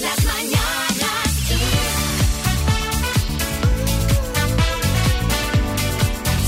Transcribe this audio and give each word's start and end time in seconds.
Las 0.00 0.24
mañanas 0.24 1.28
Kiss. 1.48 1.58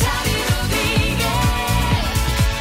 Xavi 0.00 0.36
Rodríguez. 0.50 1.26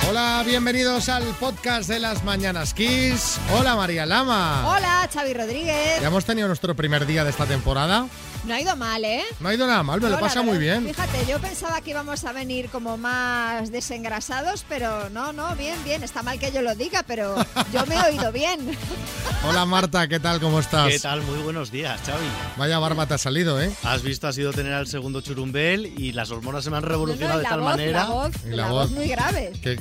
Hola, 0.09 0.43
bienvenidos 0.45 1.09
al 1.09 1.23
podcast 1.39 1.89
de 1.89 1.99
las 1.99 2.23
Mañanas 2.23 2.73
Kiss. 2.73 3.39
Hola, 3.53 3.75
María 3.75 4.05
Lama. 4.05 4.63
Hola, 4.67 5.09
Xavi 5.11 5.33
Rodríguez. 5.33 6.01
Ya 6.01 6.07
hemos 6.07 6.25
tenido 6.25 6.47
nuestro 6.47 6.75
primer 6.75 7.05
día 7.05 7.23
de 7.23 7.29
esta 7.29 7.45
temporada. 7.45 8.07
No 8.45 8.53
ha 8.53 8.59
ido 8.59 8.75
mal, 8.75 9.05
¿eh? 9.05 9.23
No 9.39 9.47
ha 9.49 9.53
ido 9.53 9.65
nada 9.65 9.83
mal, 9.83 10.01
me 10.01 10.09
lo 10.09 10.19
pasa 10.19 10.41
muy 10.41 10.57
bien. 10.57 10.85
Fíjate, 10.85 11.25
yo 11.29 11.39
pensaba 11.39 11.79
que 11.79 11.91
íbamos 11.91 12.25
a 12.25 12.33
venir 12.33 12.69
como 12.69 12.97
más 12.97 13.71
desengrasados, 13.71 14.65
pero 14.67 15.09
no, 15.11 15.31
no, 15.31 15.55
bien, 15.55 15.81
bien. 15.85 16.03
Está 16.03 16.23
mal 16.23 16.37
que 16.39 16.51
yo 16.51 16.61
lo 16.61 16.75
diga, 16.75 17.03
pero 17.07 17.35
yo 17.71 17.85
me 17.85 17.95
he 17.95 18.01
oído 18.01 18.31
bien. 18.33 18.77
Hola, 19.47 19.65
Marta, 19.65 20.07
¿qué 20.09 20.19
tal? 20.19 20.41
¿Cómo 20.41 20.59
estás? 20.59 20.89
¿Qué 20.89 20.99
tal? 20.99 21.21
Muy 21.21 21.39
buenos 21.41 21.71
días, 21.71 21.99
Xavi. 22.05 22.25
Vaya 22.57 22.79
barba 22.79 23.05
te 23.07 23.13
ha 23.13 23.17
salido, 23.17 23.61
¿eh? 23.61 23.73
Has 23.83 24.01
visto, 24.01 24.27
has 24.27 24.37
ido 24.37 24.49
a 24.49 24.53
tener 24.53 24.73
al 24.73 24.87
segundo 24.87 25.21
churumbel 25.21 25.85
y 25.97 26.11
las 26.11 26.29
hormonas 26.31 26.65
se 26.65 26.69
me 26.69 26.77
han 26.77 26.83
No, 26.83 26.87
no, 26.89 26.91
revolucionado 26.93 27.39
de 27.39 27.45
tal 27.45 27.59
voz, 27.61 27.69
manera. 27.69 27.99
La 28.03 28.05
voz, 28.09 28.31
Y 28.45 28.49
la 28.49 28.55
la 28.57 28.71
voz. 28.71 28.89
voz 28.89 28.91
muy 28.91 29.07
grave. 29.07 29.53
Que, 29.61 29.77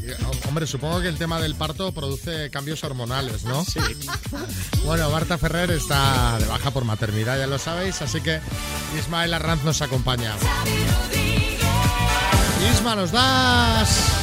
hombre, 0.48 0.66
supongo 0.68 1.00
que 1.00 1.08
el 1.08 1.18
tema 1.18 1.40
del 1.40 1.56
parto 1.56 1.90
produce 1.92 2.48
cambios 2.50 2.82
hormonales, 2.84 3.42
¿no? 3.44 3.64
Sí. 3.64 3.80
Bueno, 4.84 5.08
Marta 5.10 5.38
Ferrer 5.38 5.70
está 5.70 6.36
de 6.40 6.46
baja 6.46 6.72
por 6.72 6.84
maternidad, 6.84 7.38
ya 7.38 7.46
lo 7.46 7.56
sabéis, 7.56 8.02
así 8.02 8.20
que 8.20 8.40
Ismael 8.98 9.34
Arranz 9.34 9.64
nos 9.64 9.82
acompaña. 9.82 10.34
Isma, 12.72 12.94
nos 12.94 13.12
das 13.12 14.22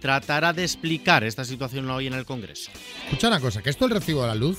tratará 0.00 0.52
de 0.52 0.64
explicar 0.64 1.24
esta 1.24 1.44
situación 1.44 1.88
hoy 1.90 2.06
en 2.06 2.14
el 2.14 2.24
Congreso. 2.24 2.70
Escucha 3.04 3.28
una 3.28 3.40
cosa, 3.40 3.62
que 3.62 3.70
esto 3.70 3.84
el 3.84 3.90
recibo 3.90 4.22
de 4.22 4.28
la 4.28 4.34
luz, 4.34 4.58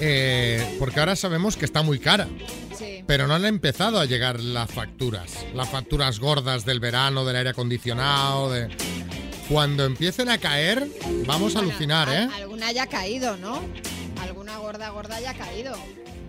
eh, 0.00 0.76
porque 0.78 1.00
ahora 1.00 1.16
sabemos 1.16 1.56
que 1.56 1.64
está 1.64 1.82
muy 1.82 1.98
cara, 1.98 2.28
Sí. 2.76 3.02
pero 3.06 3.26
no 3.26 3.34
han 3.34 3.44
empezado 3.46 3.98
a 4.00 4.04
llegar 4.04 4.40
las 4.40 4.70
facturas, 4.70 5.46
las 5.54 5.68
facturas 5.68 6.18
gordas 6.20 6.64
del 6.64 6.80
verano, 6.80 7.24
del 7.24 7.36
aire 7.36 7.50
acondicionado, 7.50 8.50
de... 8.50 8.68
Cuando 9.48 9.84
empiecen 9.84 10.28
a 10.28 10.38
caer, 10.38 10.88
vamos 11.24 11.54
a 11.54 11.58
Bueno, 11.60 11.70
alucinar, 11.70 12.08
al- 12.08 12.14
¿eh? 12.24 12.28
Alguna 12.34 12.72
ya 12.72 12.82
ha 12.82 12.86
caído, 12.88 13.36
¿no? 13.36 13.62
Alguna 14.20 14.58
gorda, 14.58 14.90
gorda 14.90 15.20
ya 15.20 15.30
ha 15.30 15.34
caído. 15.34 15.76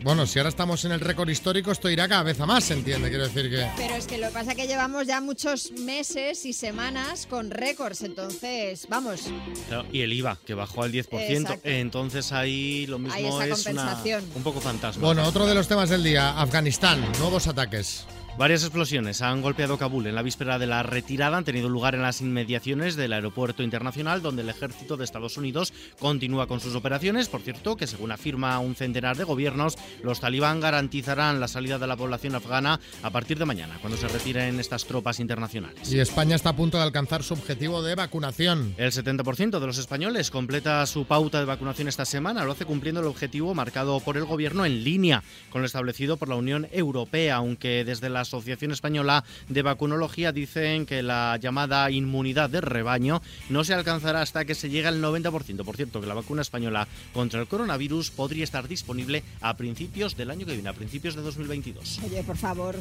Bueno, 0.03 0.25
si 0.25 0.39
ahora 0.39 0.49
estamos 0.49 0.85
en 0.85 0.91
el 0.93 0.99
récord 0.99 1.27
histórico, 1.27 1.71
esto 1.71 1.89
irá 1.89 2.07
cada 2.07 2.23
vez 2.23 2.39
a 2.39 2.45
más, 2.45 2.63
¿se 2.65 2.73
entiende? 2.75 3.09
Quiero 3.09 3.27
decir 3.27 3.49
que... 3.49 3.67
Pero 3.75 3.95
es 3.95 4.05
que 4.07 4.17
lo 4.17 4.27
que 4.27 4.33
pasa 4.33 4.51
es 4.51 4.57
que 4.57 4.67
llevamos 4.67 5.05
ya 5.07 5.19
muchos 5.21 5.71
meses 5.71 6.45
y 6.45 6.53
semanas 6.53 7.25
con 7.29 7.49
récords, 7.51 8.03
entonces, 8.03 8.87
vamos, 8.89 9.23
Claro, 9.67 9.85
y 9.91 10.01
el 10.01 10.13
IVA, 10.13 10.37
que 10.45 10.53
bajó 10.53 10.83
al 10.83 10.91
10%. 10.93 11.07
Exacto. 11.29 11.59
Entonces 11.67 12.31
ahí 12.31 12.85
lo 12.87 12.99
mismo 12.99 13.15
Hay 13.15 13.25
esa 13.25 13.45
es 13.47 13.65
una- 13.65 13.81
compensación. 13.81 14.23
un 14.35 14.43
poco 14.43 14.61
fantasma. 14.61 15.03
Bueno, 15.03 15.23
otro 15.25 15.45
de 15.45 15.55
los 15.55 15.67
temas 15.67 15.89
del 15.89 16.03
día, 16.03 16.39
Afganistán, 16.39 17.03
nuevos 17.19 17.47
ataques. 17.47 18.05
Varias 18.37 18.61
explosiones 18.61 19.23
han 19.23 19.41
golpeado 19.41 19.79
Kabul 19.79 20.05
en 20.05 20.13
la 20.13 20.21
víspera 20.21 20.59
de 20.59 20.67
la 20.67 20.83
retirada. 20.83 21.37
Han 21.37 21.43
tenido 21.43 21.69
lugar 21.69 21.95
en 21.95 22.03
las 22.03 22.21
inmediaciones 22.21 22.95
del 22.95 23.13
aeropuerto 23.13 23.63
internacional, 23.63 24.21
donde 24.21 24.43
el 24.43 24.49
ejército 24.49 24.95
de 24.95 25.05
Estados 25.05 25.37
Unidos 25.37 25.73
continúa 25.97 26.45
con 26.45 26.59
sus 26.59 26.75
operaciones. 26.75 27.29
Por 27.29 27.41
cierto, 27.41 27.75
que 27.75 27.87
según 27.87 28.11
afirma 28.11 28.59
un 28.59 28.75
centenar 28.75 29.17
de 29.17 29.23
gobiernos, 29.23 29.75
los 30.03 30.19
talibán 30.19 30.59
garantizarán 30.59 31.39
la 31.39 31.47
salida 31.47 31.79
de 31.79 31.87
la 31.87 31.97
población 31.97 32.35
afgana 32.35 32.79
a 33.01 33.09
partir 33.09 33.39
de 33.39 33.45
mañana, 33.45 33.79
cuando 33.81 33.97
se 33.97 34.07
retiren 34.07 34.59
estas 34.59 34.85
tropas 34.85 35.19
internacionales. 35.19 35.91
Y 35.91 35.99
España 35.99 36.35
está 36.35 36.49
a 36.49 36.55
punto 36.55 36.77
de 36.77 36.83
alcanzar 36.83 37.23
su 37.23 37.33
objetivo 37.33 37.81
de 37.81 37.95
vacunación. 37.95 38.75
El 38.77 38.91
70% 38.91 39.59
de 39.59 39.65
los 39.65 39.79
españoles 39.79 40.29
completa 40.29 40.85
su 40.85 41.05
pauta 41.05 41.39
de 41.39 41.45
vacunación 41.45 41.87
esta 41.87 42.05
semana. 42.05 42.45
Lo 42.45 42.51
hace 42.51 42.65
cumpliendo 42.65 43.01
el 43.01 43.07
objetivo 43.07 43.55
marcado 43.55 43.99
por 43.99 44.15
el 44.15 44.25
Gobierno 44.25 44.63
en 44.63 44.83
línea 44.83 45.23
con 45.49 45.63
lo 45.63 45.65
establecido 45.65 46.17
por 46.17 46.29
la 46.29 46.35
Unión 46.35 46.67
Europea, 46.71 47.37
aunque 47.37 47.83
desde 47.83 48.09
la 48.09 48.26
Asociación 48.27 48.71
Española 48.71 49.23
de 49.47 49.61
Vacunología 49.61 50.31
dicen 50.31 50.85
que 50.85 51.01
la 51.01 51.37
llamada 51.37 51.89
inmunidad 51.89 52.49
de 52.49 52.61
rebaño 52.61 53.21
no 53.49 53.63
se 53.63 53.73
alcanzará 53.73 54.21
hasta 54.21 54.45
que 54.45 54.55
se 54.55 54.69
llegue 54.69 54.87
al 54.87 55.01
90%. 55.01 55.63
Por 55.63 55.75
cierto, 55.75 56.01
que 56.01 56.07
la 56.07 56.13
vacuna 56.13 56.41
española 56.41 56.87
contra 57.13 57.39
el 57.39 57.47
coronavirus 57.47 58.11
podría 58.11 58.43
estar 58.43 58.67
disponible 58.67 59.23
a 59.41 59.55
principios 59.55 60.15
del 60.15 60.31
año 60.31 60.45
que 60.45 60.53
viene, 60.53 60.69
a 60.69 60.73
principios 60.73 61.15
de 61.15 61.21
2022. 61.21 61.99
Oye, 62.05 62.23
por 62.23 62.37
favor, 62.37 62.75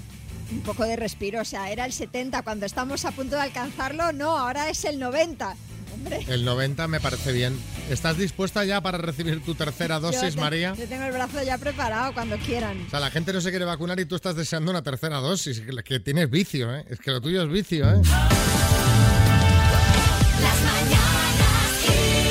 un 0.50 0.60
poco 0.60 0.84
de 0.84 0.96
respiro. 0.96 1.40
O 1.40 1.44
sea, 1.44 1.70
era 1.70 1.84
el 1.86 1.92
70 1.92 2.42
cuando 2.42 2.66
estamos 2.66 3.04
a 3.04 3.12
punto 3.12 3.36
de 3.36 3.42
alcanzarlo. 3.42 4.12
No, 4.12 4.36
ahora 4.36 4.68
es 4.68 4.84
el 4.84 4.98
90. 4.98 5.56
Hombre. 5.96 6.24
El 6.28 6.44
90 6.44 6.86
me 6.88 7.00
parece 7.00 7.32
bien. 7.32 7.58
¿Estás 7.90 8.16
dispuesta 8.18 8.64
ya 8.64 8.80
para 8.80 8.98
recibir 8.98 9.42
tu 9.44 9.54
tercera 9.54 9.96
yo 9.96 10.00
dosis, 10.12 10.34
te- 10.34 10.40
María? 10.40 10.74
Yo 10.78 10.86
tengo 10.86 11.04
el 11.04 11.12
brazo 11.12 11.42
ya 11.42 11.58
preparado 11.58 12.12
cuando 12.14 12.36
quieran. 12.38 12.80
O 12.86 12.90
sea, 12.90 13.00
la 13.00 13.10
gente 13.10 13.32
no 13.32 13.40
se 13.40 13.50
quiere 13.50 13.64
vacunar 13.64 13.98
y 14.00 14.04
tú 14.06 14.14
estás 14.16 14.36
deseando 14.36 14.70
una 14.70 14.82
tercera 14.82 15.18
dosis. 15.18 15.60
Que, 15.60 15.72
que 15.82 16.00
tienes 16.00 16.30
vicio, 16.30 16.74
¿eh? 16.74 16.84
Es 16.90 17.00
que 17.00 17.10
lo 17.10 17.20
tuyo 17.20 17.42
es 17.42 17.48
vicio, 17.50 17.88
¿eh? 17.90 18.00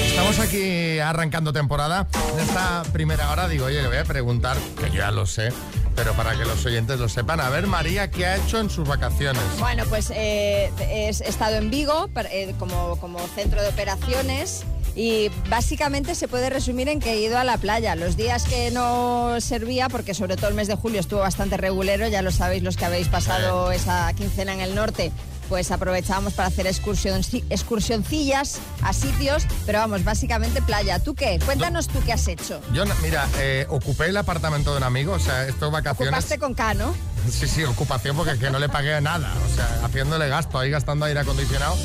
Estamos 0.10 0.40
aquí 0.40 1.00
arrancando 1.00 1.54
temporada. 1.54 2.08
En 2.34 2.40
esta 2.40 2.84
primera 2.94 3.32
hora 3.32 3.48
digo, 3.48 3.66
oye, 3.66 3.82
le 3.82 3.88
voy 3.88 3.98
a 3.98 4.04
preguntar, 4.06 4.58
que 4.80 4.88
yo 4.90 4.96
ya 4.98 5.12
lo 5.12 5.26
sé, 5.26 5.50
pero 5.96 6.14
para 6.14 6.38
que 6.38 6.46
los 6.46 6.66
oyentes 6.66 7.00
lo 7.00 7.10
sepan. 7.10 7.40
A 7.40 7.50
ver, 7.50 7.68
María, 7.68 8.12
¿qué 8.12 8.26
ha 8.26 8.38
hecho 8.38 8.60
en 8.60 8.70
sus 8.70 8.88
vacaciones? 8.88 9.42
Bueno, 9.60 9.84
pues 9.90 10.12
eh, 10.14 10.72
he 10.80 11.10
estado 11.10 11.56
en 11.56 11.70
Vigo 11.70 12.10
eh, 12.32 12.54
como, 12.60 12.98
como 12.98 13.20
centro 13.30 13.62
de 13.62 13.70
operaciones 13.70 14.66
y 14.96 15.30
básicamente 15.50 16.16
se 16.16 16.28
puede 16.28 16.50
resumir 16.50 16.88
en 16.88 17.00
que 17.00 17.14
he 17.14 17.22
ido 17.22 17.38
a 17.38 17.44
la 17.44 17.58
playa. 17.58 17.96
Los 17.96 18.16
días 18.16 18.46
que 18.46 18.72
no 18.72 19.40
servía, 19.42 19.90
porque 19.90 20.14
sobre 20.14 20.38
todo 20.38 20.48
el 20.48 20.54
mes 20.54 20.68
de 20.68 20.76
julio 20.76 21.00
estuvo 21.00 21.20
bastante 21.20 21.58
regulero, 21.58 22.08
ya 22.08 22.22
lo 22.22 22.32
sabéis 22.32 22.64
los 22.64 22.78
que 22.78 22.86
habéis 22.86 23.10
pasado 23.10 23.72
esa 23.72 24.12
quincena 24.14 24.54
en 24.54 24.62
el 24.62 24.74
norte. 24.74 25.12
Pues 25.50 25.70
aprovechábamos 25.72 26.34
para 26.34 26.48
hacer 26.48 26.66
excursionci- 26.66 27.44
excursioncillas 27.50 28.60
a 28.82 28.94
sitios, 28.94 29.44
pero 29.66 29.80
vamos, 29.80 30.04
básicamente 30.04 30.62
playa. 30.62 31.00
¿Tú 31.00 31.14
qué? 31.16 31.40
Cuéntanos 31.46 31.88
tú 31.88 32.00
qué 32.06 32.14
has 32.14 32.28
hecho. 32.28 32.62
Yo, 32.74 32.84
mira, 33.04 33.28
eh, 33.38 33.66
ocupé 33.70 34.08
el 34.08 34.18
apartamento 34.18 34.72
de 34.72 34.78
un 34.78 34.84
amigo, 34.84 35.14
o 35.14 35.20
sea, 35.20 35.48
estas 35.48 35.72
vacaciones... 35.72 36.14
Ocupaste 36.14 36.40
con 36.40 36.54
K, 36.54 36.74
¿no? 36.74 36.96
Sí, 37.30 37.48
sí, 37.48 37.64
ocupación 37.64 38.16
porque 38.16 38.34
es 38.34 38.40
que 38.40 38.50
no 38.52 38.60
le 38.60 38.70
pagué 38.70 39.00
nada. 39.02 39.34
O 39.52 39.56
sea, 39.56 39.68
haciéndole 39.86 40.28
gasto, 40.30 40.60
ahí 40.60 40.70
gastando 40.70 41.06
aire 41.06 41.20
acondicionado. 41.20 41.76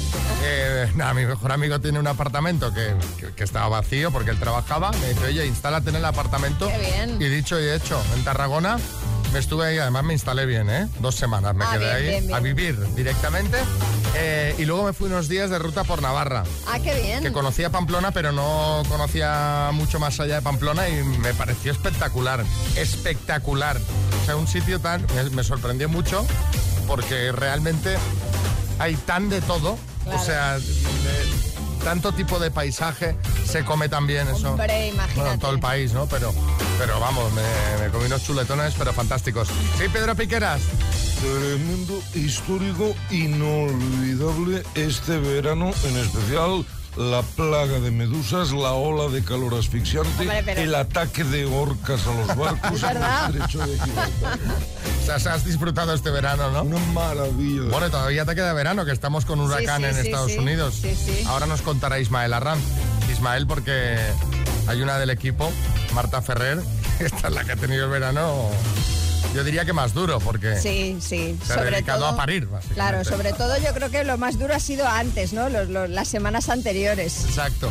Eh, 0.44 0.90
nada, 0.96 1.14
mi 1.14 1.24
mejor 1.26 1.52
amigo 1.52 1.80
tiene 1.80 1.98
un 1.98 2.06
apartamento 2.06 2.72
que, 2.74 2.94
que- 3.18 3.32
que 3.32 3.44
estaba 3.44 3.68
vacío 3.68 4.10
porque 4.10 4.30
él 4.30 4.38
trabajaba. 4.38 4.90
Me 4.92 5.08
dice, 5.10 5.24
oye, 5.26 5.46
instálate 5.46 5.90
en 5.90 5.96
el 5.96 6.04
apartamento. 6.04 6.68
Qué 6.68 6.78
bien. 6.78 7.16
Y 7.22 7.28
dicho 7.28 7.58
y 7.60 7.68
hecho, 7.70 8.02
en 8.16 8.24
Tarragona 8.24 8.78
me 9.32 9.38
estuve 9.38 9.66
ahí, 9.66 9.78
además 9.78 10.04
me 10.04 10.12
instalé 10.12 10.44
bien, 10.46 10.68
¿eh? 10.70 10.88
Dos 11.00 11.14
semanas 11.14 11.54
me 11.54 11.64
Ah, 11.64 11.70
quedé 11.72 11.84
bien, 11.84 11.94
ahí 11.96 12.02
bien, 12.10 12.26
bien. 12.26 12.34
a 12.36 12.40
vivir 12.40 12.94
directamente. 12.94 13.58
Eh, 14.16 14.54
y 14.58 14.64
luego 14.64 14.84
me 14.84 14.92
fui 14.92 15.06
unos 15.06 15.28
días 15.28 15.50
de 15.50 15.58
ruta 15.58 15.84
por 15.84 16.02
Navarra. 16.02 16.42
Ah, 16.66 16.78
qué 16.80 17.00
bien. 17.00 17.22
Que 17.22 17.30
conocía 17.32 17.70
Pamplona, 17.70 18.10
pero 18.10 18.32
no 18.32 18.82
conocía 18.88 19.70
mucho 19.72 20.00
más 20.00 20.18
allá 20.18 20.36
de 20.36 20.42
Pamplona 20.42 20.88
y 20.88 21.02
me 21.04 21.32
pareció 21.34 21.70
espectacular. 21.70 22.44
Espectacular. 22.76 23.76
O 24.22 24.26
sea, 24.26 24.36
un 24.36 24.48
sitio 24.48 24.80
tan. 24.80 25.06
Me, 25.14 25.30
me 25.30 25.44
sorprendió 25.44 25.88
mucho 25.88 26.26
porque 26.88 27.30
realmente 27.30 27.96
hay 28.80 28.96
tan 28.96 29.28
de 29.28 29.40
todo. 29.42 29.78
Claro. 30.04 30.18
O 30.20 30.24
sea, 30.24 30.58
de- 30.58 31.39
tanto 31.84 32.12
tipo 32.12 32.38
de 32.38 32.50
paisaje. 32.50 33.16
Se 33.46 33.64
come 33.64 33.88
también 33.88 34.28
eso. 34.28 34.50
Hombre, 34.50 34.88
imagínate. 34.88 35.14
Bueno, 35.20 35.32
en 35.34 35.40
todo 35.40 35.50
el 35.52 35.60
país, 35.60 35.92
¿no? 35.92 36.06
Pero, 36.06 36.32
pero 36.78 37.00
vamos, 37.00 37.32
me, 37.32 37.42
me 37.84 37.90
comí 37.90 38.06
unos 38.06 38.22
chuletones, 38.22 38.74
pero 38.78 38.92
fantásticos. 38.92 39.48
Sí, 39.78 39.84
Pedro 39.92 40.14
Piqueras. 40.14 40.60
Tremendo, 41.20 42.00
histórico, 42.14 42.94
inolvidable 43.10 44.62
este 44.74 45.18
verano, 45.18 45.70
en 45.84 45.96
especial 45.98 46.64
la 46.96 47.22
plaga 47.22 47.78
de 47.78 47.90
medusas, 47.90 48.50
la 48.52 48.72
ola 48.72 49.08
de 49.12 49.22
calor 49.22 49.54
asfixiante, 49.54 50.08
Hombre, 50.22 50.42
pero- 50.44 50.60
el 50.60 50.74
ataque 50.74 51.22
de 51.24 51.44
orcas 51.44 52.00
a 52.06 52.14
los 52.14 52.36
barcos 52.36 52.72
Es 52.74 52.82
en 52.82 52.88
el 52.88 52.94
verdad. 52.94 53.30
estrecho 53.30 53.58
de 53.66 53.78
O 55.00 55.06
sea, 55.06 55.18
se 55.18 55.28
has 55.28 55.44
disfrutado 55.44 55.92
este 55.94 56.10
verano, 56.10 56.50
¿no? 56.50 56.62
Una 56.62 56.78
maravilla. 56.92 57.70
Bueno, 57.70 57.90
todavía 57.90 58.24
te 58.24 58.34
queda 58.34 58.52
verano, 58.52 58.84
que 58.84 58.92
estamos 58.92 59.24
con 59.24 59.40
un 59.40 59.48
Sí, 59.48 59.54
huracán 59.54 59.82
sí, 59.82 59.88
en 59.88 59.94
sí, 59.94 60.00
Estados 60.02 60.32
sí. 60.32 60.38
Unidos. 60.38 60.74
Sí, 60.80 60.94
sí. 60.94 61.24
Ahora 61.26 61.46
nos 61.46 61.62
contará 61.62 61.98
Ismael 61.98 62.32
Arranz. 62.32 62.62
Ismael, 63.10 63.46
porque 63.46 63.98
hay 64.68 64.82
una 64.82 64.98
del 64.98 65.10
equipo, 65.10 65.50
Marta 65.94 66.22
Ferrer, 66.22 66.60
esta 67.00 67.28
es 67.28 67.34
la 67.34 67.44
que 67.44 67.52
ha 67.52 67.56
tenido 67.56 67.86
el 67.86 67.90
verano, 67.90 68.50
yo 69.34 69.44
diría 69.44 69.64
que 69.64 69.72
más 69.72 69.94
duro, 69.94 70.18
porque 70.20 70.56
Sí, 70.60 70.98
sí. 71.00 71.38
se 71.46 71.52
ha 71.52 71.62
dedicado 71.64 72.06
a 72.06 72.16
parir, 72.16 72.46
básicamente. 72.46 72.74
Claro, 72.74 73.04
sobre 73.04 73.32
todo 73.32 73.56
yo 73.58 73.72
creo 73.74 73.90
que 73.90 74.04
lo 74.04 74.18
más 74.18 74.38
duro 74.38 74.54
ha 74.54 74.60
sido 74.60 74.86
antes, 74.88 75.32
¿no? 75.32 75.48
Los- 75.48 75.68
los- 75.68 75.88
las 75.90 76.08
semanas 76.08 76.48
anteriores. 76.48 77.24
Exacto. 77.24 77.70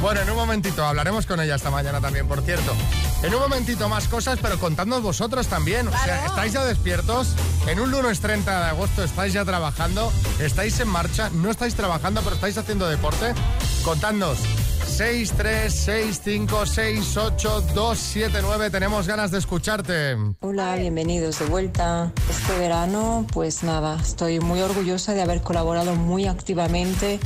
Bueno, 0.00 0.20
en 0.20 0.30
un 0.30 0.36
momentito 0.36 0.84
hablaremos 0.84 1.26
con 1.26 1.40
ella 1.40 1.56
esta 1.56 1.70
mañana 1.70 2.00
también, 2.00 2.26
por 2.28 2.42
cierto. 2.42 2.72
En 3.22 3.34
un 3.34 3.40
momentito 3.40 3.88
más 3.88 4.08
cosas, 4.08 4.38
pero 4.40 4.58
contadnos 4.58 5.02
vosotros 5.02 5.46
también. 5.48 5.88
O 5.88 5.90
sea. 5.90 6.26
¿estáis 6.26 6.52
ya 6.54 6.64
despiertos? 6.64 7.28
En 7.66 7.80
un 7.80 7.90
lunes 7.90 8.20
30 8.20 8.58
de 8.60 8.66
agosto 8.66 9.04
estáis 9.04 9.32
ya 9.34 9.44
trabajando, 9.44 10.10
estáis 10.38 10.80
en 10.80 10.88
marcha, 10.88 11.28
no 11.34 11.50
estáis 11.50 11.74
trabajando, 11.74 12.22
pero 12.22 12.34
estáis 12.36 12.56
haciendo 12.56 12.88
deporte. 12.88 13.34
Contadnos. 13.84 14.38
6, 15.00 15.32
3, 15.34 15.72
6, 15.72 16.20
5, 16.22 16.66
6, 16.66 17.16
8, 17.16 17.60
2, 17.74 17.98
7, 17.98 18.38
9. 18.42 18.68
Tenemos 18.68 19.06
ganas 19.06 19.30
de 19.30 19.38
escucharte. 19.38 20.14
Hola, 20.40 20.76
bienvenidos 20.76 21.38
de 21.38 21.46
vuelta. 21.46 22.12
Este 22.28 22.58
verano, 22.58 23.26
pues 23.32 23.62
nada, 23.62 23.98
estoy 23.98 24.40
muy 24.40 24.60
orgullosa 24.60 25.14
de 25.14 25.22
haber 25.22 25.40
colaborado 25.40 25.94
muy 25.96 26.26
activamente 26.26 27.18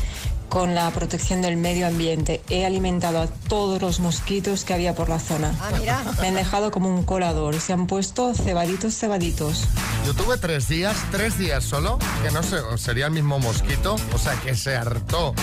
con 0.48 0.76
la 0.76 0.88
protección 0.92 1.42
del 1.42 1.56
medio 1.56 1.88
ambiente. 1.88 2.42
He 2.48 2.64
alimentado 2.64 3.20
a 3.20 3.26
todos 3.26 3.82
los 3.82 3.98
mosquitos 3.98 4.64
que 4.64 4.72
había 4.72 4.94
por 4.94 5.08
la 5.08 5.18
zona. 5.18 5.52
Ah, 5.60 5.72
mira. 5.76 6.00
Me 6.20 6.28
han 6.28 6.34
dejado 6.34 6.70
como 6.70 6.88
un 6.88 7.02
colador 7.02 7.58
se 7.58 7.72
han 7.72 7.88
puesto 7.88 8.34
cebaditos, 8.34 8.94
cebaditos. 8.94 9.64
Yo 10.06 10.14
tuve 10.14 10.38
tres 10.38 10.68
días, 10.68 10.96
tres 11.10 11.38
días 11.38 11.64
solo, 11.64 11.98
que 12.22 12.30
no 12.30 12.44
sé, 12.44 12.58
sería 12.76 13.06
el 13.06 13.12
mismo 13.12 13.40
mosquito, 13.40 13.96
o 14.14 14.18
sea, 14.18 14.40
que 14.42 14.54
se 14.54 14.76
hartó. 14.76 15.34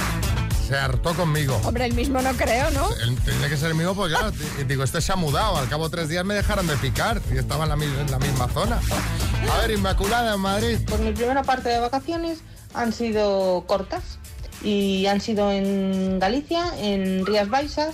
Se 0.72 0.78
hartó 0.78 1.14
conmigo. 1.14 1.60
Hombre, 1.66 1.84
el 1.84 1.94
mismo 1.96 2.22
no 2.22 2.32
creo, 2.32 2.72
¿no? 2.72 2.88
El- 3.04 3.18
Tiene 3.18 3.50
que 3.50 3.58
ser 3.58 3.72
el 3.72 3.76
mismo, 3.76 3.94
pues 3.94 4.10
claro, 4.14 4.32
t- 4.32 4.64
digo, 4.64 4.86
este 4.86 5.02
se 5.02 5.12
ha 5.12 5.18
mudado. 5.18 5.58
Al 5.58 5.68
cabo 5.68 5.90
de 5.90 5.98
tres 5.98 6.08
días 6.08 6.24
me 6.24 6.34
dejaron 6.34 6.66
de 6.66 6.78
picar 6.78 7.22
y 7.30 7.38
estaba 7.38 7.64
en 7.66 7.70
la, 7.72 7.76
mi- 7.76 7.84
en 7.88 8.10
la 8.10 8.18
misma 8.20 8.48
zona. 8.48 8.80
A 9.52 9.58
ver, 9.60 9.72
Inmaculada 9.72 10.34
en 10.34 10.40
Madrid. 10.40 10.78
Pues 10.88 11.02
mi 11.02 11.12
primera 11.12 11.44
parte 11.44 11.68
de 11.68 11.80
vacaciones 11.80 12.40
han 12.74 12.94
sido 12.94 13.66
cortas 13.68 14.18
y 14.64 15.08
han 15.08 15.20
sido 15.20 15.52
en 15.52 16.20
Galicia, 16.20 16.64
en 16.80 17.26
Rías 17.26 17.50
Baixas, 17.50 17.94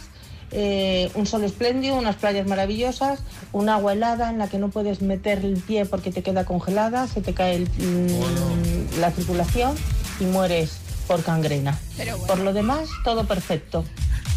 eh, 0.51 1.09
un 1.15 1.25
sol 1.25 1.45
espléndido, 1.45 1.95
unas 1.95 2.18
playas 2.18 2.45
maravillosas, 2.45 3.21
un 3.53 3.69
agua 3.69 3.94
helada 3.94 4.30
en 4.30 4.38
la 4.38 4.50
que 4.50 4.59
no 4.59 4.69
puedes 4.69 5.01
meter 5.01 5.39
el 5.44 5.56
pie 5.57 5.88
porque 5.88 6.12
te 6.12 6.21
queda 6.21 6.45
congelada, 6.45 7.07
se 7.07 7.21
te 7.21 7.33
cae 7.33 7.56
el- 7.56 7.69
mm, 7.69 9.00
la 9.00 9.09
circulación 9.09 9.73
y 10.19 10.25
mueres 10.25 10.73
por 11.07 11.24
gangrena. 11.24 11.77
Pero 11.98 12.18
bueno. 12.18 12.27
Por 12.27 12.44
lo 12.44 12.54
demás, 12.54 12.89
todo 13.04 13.25
perfecto. 13.25 13.86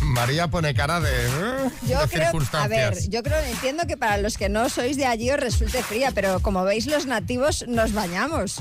María 0.03 0.49
pone 0.49 0.73
cara 0.75 0.99
de, 1.01 1.11
eh, 1.11 1.71
Yo 1.83 1.87
de 1.87 1.87
creo, 1.87 2.01
a 2.03 2.07
ver, 2.07 2.21
circunstancias. 2.31 3.09
yo 3.11 3.23
creo, 3.23 3.39
entiendo 3.41 3.87
que 3.87 3.97
para 3.99 4.17
los 4.17 4.39
que 4.39 4.49
no 4.49 4.69
sois 4.71 4.97
de 4.97 5.05
allí 5.07 5.31
os 5.31 5.39
resulte 5.39 5.83
fría, 5.83 6.11
pero 6.15 6.41
como 6.41 6.65
veis 6.65 6.87
los 6.87 7.05
nativos 7.05 7.67
nos 7.69 7.93
bañamos, 7.93 8.57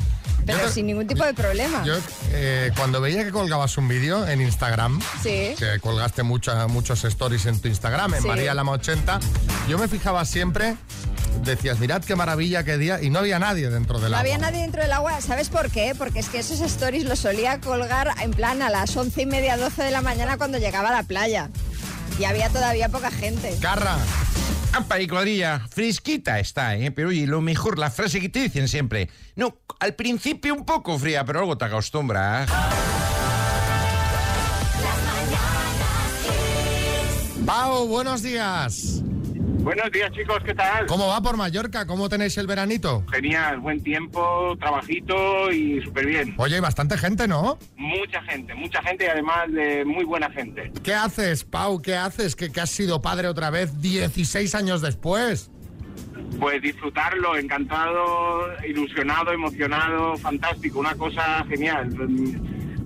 pero 0.46 0.60
Yo 0.64 0.70
sin 0.70 0.88
ningún 0.88 1.08
tipo 1.08 1.24
de 1.24 1.34
problema. 1.34 1.84
Yo, 1.86 1.94
eh, 2.32 2.72
cuando 2.76 3.00
veía 3.00 3.24
que 3.24 3.32
colgabas 3.32 3.78
un 3.78 3.88
vídeo 3.88 4.28
en 4.28 4.42
Instagram, 4.42 5.00
Sí. 5.24 5.56
que 5.58 5.80
colgaste 5.80 6.24
mucha- 6.24 6.68
muchos 6.68 7.06
stories 7.06 7.46
en 7.46 7.58
tu 7.62 7.70
Instagram, 7.70 8.16
en 8.16 8.22
Sí. 8.24 8.28
María 8.28 8.54
Lama 8.54 8.74
80, 8.74 9.22
yo 9.70 9.78
me 9.78 9.88
fijaba 9.88 10.26
siempre, 10.26 10.76
decías, 11.44 11.80
mirad 11.80 12.04
qué 12.04 12.16
maravilla, 12.16 12.64
qué 12.64 12.78
día, 12.78 13.02
y 13.02 13.10
no 13.10 13.20
había 13.20 13.40
nadie 13.40 13.70
dentro 13.70 14.00
del 14.00 14.12
No 14.12 14.18
agua. 14.18 14.20
había 14.20 14.38
nadie 14.38 14.62
dentro 14.62 14.82
del 14.82 14.92
agua, 14.92 15.20
¿sabes 15.22 15.50
por 15.50 15.70
qué? 15.72 15.94
Porque 15.98 16.20
es 16.20 16.30
que 16.30 16.40
esos 16.40 16.62
stories 16.62 17.06
los 17.06 17.20
solía 17.20 17.60
colgar 17.60 18.10
en 18.22 18.32
plan 18.32 18.62
a 18.62 18.70
las 18.70 18.96
once 18.96 19.22
y 19.22 19.26
media, 19.26 19.58
12 19.58 19.84
de 19.84 19.92
la 19.92 20.02
mañana 20.02 20.38
cuando 20.38 20.58
llegaba 20.58 20.90
a 20.90 20.94
la 20.94 21.04
playa. 21.04 21.50
Y 22.20 22.26
había 22.26 22.50
todavía 22.50 22.90
poca 22.90 23.12
gente. 23.12 23.56
Carra, 23.62 23.98
Ampa 24.74 25.00
y 25.00 25.08
cuadrilla, 25.08 25.62
fresquita 25.70 26.40
está, 26.40 26.76
¿eh? 26.76 26.92
Pero 26.92 27.10
oye, 27.10 27.26
lo 27.26 27.42
mejor, 27.42 27.80
la 27.80 27.90
frase 27.90 28.20
que 28.20 28.30
te 28.30 28.40
dicen 28.42 28.68
siempre. 28.68 29.10
No, 29.36 29.58
al 29.80 29.96
principio 29.96 30.54
un 30.54 30.66
poco 30.66 31.00
fría, 31.00 31.26
pero 31.26 31.40
luego 31.40 31.58
te 31.58 31.66
acostumbras. 31.66 32.50
Pau, 37.46 37.88
buenos 37.88 38.22
días. 38.22 39.02
Buenos 39.70 39.92
días 39.92 40.12
chicos, 40.14 40.40
¿qué 40.44 40.56
tal? 40.56 40.88
¿Cómo 40.88 41.06
va 41.10 41.22
por 41.22 41.38
Mallorca? 41.38 41.86
¿Cómo 41.86 42.10
tenéis 42.10 42.36
el 42.40 42.48
veranito? 42.48 43.06
Genial, 43.12 43.60
buen 43.60 43.84
tiempo, 43.84 44.58
trabajito 44.60 45.52
y 45.52 45.80
súper 45.84 46.08
bien. 46.08 46.34
Oye, 46.38 46.56
hay 46.56 46.62
bastante 46.62 46.98
gente, 46.98 47.28
¿no? 47.28 47.60
Mucha 47.78 48.20
gente, 48.24 48.56
mucha 48.56 48.82
gente 48.82 49.06
y 49.06 49.08
además 49.10 49.52
de 49.52 49.86
muy 49.86 50.06
buena 50.06 50.28
gente. 50.32 50.72
¿Qué 50.82 50.96
haces, 50.96 51.44
Pau? 51.44 51.84
¿Qué 51.84 51.96
haces? 51.96 52.36
Que, 52.36 52.52
que 52.52 52.60
has 52.62 52.72
sido 52.72 53.04
padre 53.04 53.28
otra 53.28 53.52
vez 53.52 53.80
16 53.80 54.56
años 54.56 54.82
después. 54.82 55.52
Pues 56.40 56.60
disfrutarlo, 56.64 57.38
encantado, 57.38 58.48
ilusionado, 58.68 59.32
emocionado, 59.34 60.18
fantástico, 60.18 60.80
una 60.80 60.96
cosa 60.96 61.46
genial, 61.48 61.94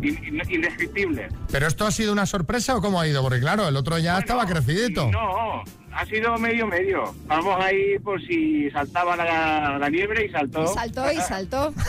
in- 0.02 0.42
indescriptible. 0.50 1.30
¿Pero 1.50 1.66
esto 1.66 1.86
ha 1.88 1.92
sido 1.92 2.12
una 2.12 2.26
sorpresa 2.26 2.76
o 2.76 2.82
cómo 2.82 3.00
ha 3.00 3.08
ido? 3.08 3.22
Porque 3.22 3.40
claro, 3.40 3.70
el 3.70 3.78
otro 3.78 3.98
ya 4.00 4.20
estaba 4.20 4.44
Bueno, 4.44 4.60
crecidito. 4.62 5.10
No, 5.10 5.64
ha 5.96 6.06
sido 6.06 6.38
medio 6.38 6.68
medio. 6.68 7.14
Vamos 7.28 7.56
ahí 7.60 8.00
por 8.00 8.22
si 8.26 8.70
saltaba 8.72 9.16
la, 9.16 9.78
la 9.80 9.90
liebre 9.90 10.26
y 10.26 10.30
saltó. 10.30 10.68
Saltó 10.74 11.12
y 11.12 11.18
saltó. 11.18 11.74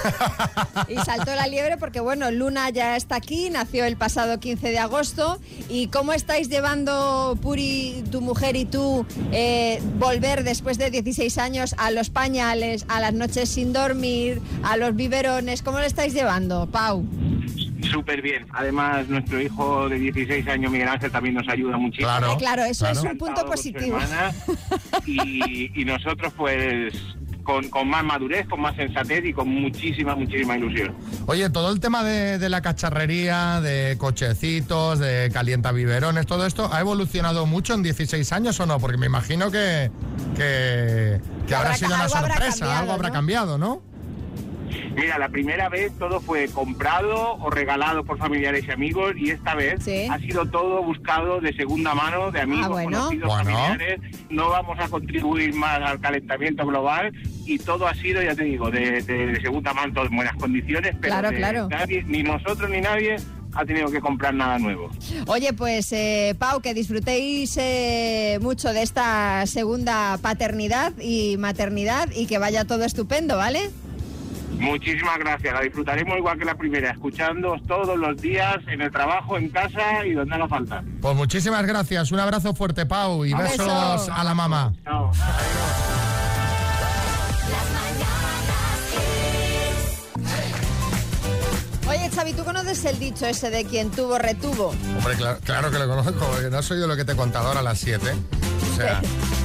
Y 0.88 0.96
saltó 0.96 1.34
la 1.34 1.46
liebre 1.46 1.76
porque, 1.78 2.00
bueno, 2.00 2.30
Luna 2.30 2.68
ya 2.70 2.96
está 2.96 3.16
aquí, 3.16 3.48
nació 3.48 3.84
el 3.84 3.96
pasado 3.96 4.40
15 4.40 4.70
de 4.70 4.78
agosto. 4.78 5.40
¿Y 5.68 5.86
cómo 5.88 6.12
estáis 6.12 6.48
llevando, 6.48 7.38
Puri, 7.40 8.04
tu 8.10 8.20
mujer 8.20 8.56
y 8.56 8.64
tú, 8.64 9.06
eh, 9.32 9.80
volver 9.98 10.42
después 10.44 10.78
de 10.78 10.90
16 10.90 11.38
años 11.38 11.74
a 11.78 11.90
los 11.90 12.10
pañales, 12.10 12.84
a 12.88 13.00
las 13.00 13.14
noches 13.14 13.48
sin 13.48 13.72
dormir, 13.72 14.42
a 14.62 14.76
los 14.76 14.94
biberones? 14.94 15.62
¿Cómo 15.62 15.78
lo 15.78 15.84
estáis 15.84 16.12
llevando, 16.12 16.66
Pau? 16.66 17.04
Súper 17.90 18.22
bien. 18.22 18.46
Además, 18.52 19.08
nuestro 19.08 19.40
hijo 19.40 19.88
de 19.88 19.98
16 19.98 20.46
años, 20.48 20.70
Miguel 20.72 20.88
Ángel, 20.88 21.10
también 21.10 21.34
nos 21.36 21.48
ayuda 21.48 21.76
muchísimo. 21.76 22.08
Claro. 22.08 22.36
Claro, 22.38 22.64
eso 22.64 22.86
es 22.88 22.98
un 23.02 23.16
punto 23.18 23.44
positivo. 23.46 23.98
Y, 25.06 25.70
y 25.80 25.84
nosotros, 25.84 26.32
pues, 26.36 26.94
con, 27.42 27.68
con 27.68 27.88
más 27.88 28.02
madurez, 28.04 28.46
con 28.48 28.60
más 28.60 28.74
sensatez 28.76 29.24
y 29.26 29.32
con 29.32 29.48
muchísima, 29.48 30.14
muchísima 30.14 30.56
ilusión. 30.56 30.94
Oye, 31.26 31.50
todo 31.50 31.70
el 31.72 31.80
tema 31.80 32.02
de, 32.02 32.38
de 32.38 32.48
la 32.48 32.62
cacharrería, 32.62 33.60
de 33.60 33.96
cochecitos, 33.98 34.98
de 34.98 35.30
calienta 35.32 35.70
biberones, 35.72 36.26
todo 36.26 36.46
esto, 36.46 36.70
¿ha 36.72 36.80
evolucionado 36.80 37.44
mucho 37.46 37.74
en 37.74 37.82
16 37.82 38.32
años 38.32 38.58
o 38.60 38.66
no? 38.66 38.78
Porque 38.78 38.96
me 38.96 39.06
imagino 39.06 39.50
que, 39.50 39.90
que, 40.36 41.20
que 41.46 41.54
habrá 41.54 41.70
Habrá- 41.70 41.76
sido 41.76 41.94
una 41.94 42.04
habrá 42.04 42.08
sorpresa, 42.20 42.58
cambiado, 42.60 42.80
algo 42.80 42.92
habrá 42.92 43.08
¿no? 43.08 43.14
cambiado, 43.14 43.58
¿no? 43.58 43.82
Mira, 44.94 45.18
la 45.18 45.28
primera 45.28 45.68
vez 45.68 45.92
todo 45.98 46.20
fue 46.20 46.48
comprado 46.48 47.34
o 47.34 47.50
regalado 47.50 48.04
por 48.04 48.18
familiares 48.18 48.64
y 48.66 48.70
amigos 48.70 49.12
y 49.16 49.30
esta 49.30 49.54
vez 49.54 49.82
Sí. 49.84 50.06
ha 50.10 50.18
sido 50.18 50.46
todo 50.46 50.82
buscado 50.82 51.40
de 51.40 51.52
segunda 51.54 51.94
mano, 51.94 52.30
de 52.30 52.40
amigos, 52.40 52.66
Ah, 52.66 52.68
bueno. 52.70 52.98
conocidos, 52.98 53.28
Bueno. 53.28 53.44
familiares. 53.58 54.00
No 54.30 54.48
vamos 54.50 54.78
a 54.80 54.88
contribuir 54.88 55.54
más 55.54 55.80
al 55.80 56.00
calentamiento 56.00 56.66
global 56.66 57.12
y 57.46 57.58
todo 57.58 57.86
ha 57.86 57.94
sido, 57.94 58.22
ya 58.22 58.34
te 58.34 58.44
digo, 58.44 58.70
de, 58.70 59.02
de- 59.02 59.26
de 59.26 59.40
segunda 59.40 59.72
mano, 59.74 59.92
todo 59.92 60.06
en 60.06 60.16
buenas 60.16 60.36
condiciones, 60.36 60.94
pero 61.00 61.12
Claro, 61.14 61.30
de 61.30 61.36
claro. 61.36 61.68
nadie- 61.68 62.04
ni 62.06 62.22
nosotros 62.22 62.70
ni 62.70 62.80
nadie 62.80 63.16
ha 63.56 63.64
tenido 63.64 63.88
que 63.90 64.00
comprar 64.00 64.34
nada 64.34 64.58
nuevo. 64.58 64.90
Oye, 65.28 65.52
pues 65.52 65.92
eh, 65.92 66.34
Pau, 66.38 66.60
que 66.60 66.74
disfrutéis 66.74 67.56
eh, 67.60 68.38
mucho 68.42 68.72
de 68.72 68.82
esta 68.82 69.46
segunda 69.46 70.18
paternidad 70.20 70.92
y 71.00 71.36
maternidad 71.38 72.08
y 72.16 72.26
que 72.26 72.38
vaya 72.38 72.64
todo 72.64 72.84
estupendo, 72.84 73.36
¿vale? 73.36 73.70
Muchísimas 74.58 75.18
gracias, 75.18 75.54
la 75.54 75.60
disfrutaremos 75.60 76.16
igual 76.18 76.38
que 76.38 76.44
la 76.44 76.54
primera, 76.54 76.90
escuchándoos 76.90 77.62
todos 77.66 77.98
los 77.98 78.20
días 78.20 78.56
en 78.68 78.80
el 78.80 78.90
trabajo, 78.90 79.36
en 79.36 79.48
casa 79.48 80.06
y 80.06 80.12
donde 80.12 80.34
haga 80.34 80.48
falta. 80.48 80.82
Pues 81.00 81.14
muchísimas 81.16 81.66
gracias, 81.66 82.12
un 82.12 82.20
abrazo 82.20 82.54
fuerte, 82.54 82.86
Pau, 82.86 83.24
y 83.24 83.34
besos 83.34 83.58
beso. 83.58 84.12
a 84.12 84.24
la 84.24 84.34
mamá. 84.34 84.72
Chao. 84.84 85.10
Oye, 91.88 92.10
Xavi, 92.10 92.32
¿tú 92.32 92.44
conoces 92.44 92.84
el 92.86 92.98
dicho 92.98 93.26
ese 93.26 93.50
de 93.50 93.64
quien 93.64 93.90
tuvo, 93.90 94.18
retuvo? 94.18 94.68
Hombre, 94.96 95.14
claro, 95.16 95.38
claro 95.44 95.70
que 95.70 95.78
lo 95.78 95.86
conozco, 95.86 96.26
porque 96.32 96.50
no 96.50 96.62
soy 96.62 96.78
de 96.80 96.86
lo 96.86 96.96
que 96.96 97.04
te 97.04 97.12
he 97.12 97.16
contado 97.16 97.48
ahora 97.48 97.60
a 97.60 97.62
las 97.62 97.78
7. 97.78 98.10
O 98.74 98.76
sea, 98.76 99.00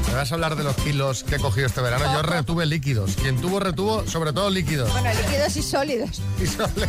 Me 0.08 0.16
vas 0.16 0.32
a 0.32 0.36
hablar 0.36 0.56
de 0.56 0.64
los 0.64 0.76
kilos 0.78 1.24
que 1.24 1.36
he 1.36 1.40
cogido 1.40 1.68
este 1.68 1.82
verano. 1.82 2.06
Yo 2.12 2.22
retuve 2.24 2.66
líquidos. 2.66 3.16
Quien 3.16 3.40
tuvo, 3.40 3.60
retuvo, 3.60 4.08
sobre 4.08 4.34
todo 4.34 4.50
líquidos. 4.50 4.92
Bueno, 4.92 5.10
líquidos 5.14 5.56
y 5.56 5.62
sólidos. 5.62 6.22
Y 6.42 6.48
sole- 6.48 6.88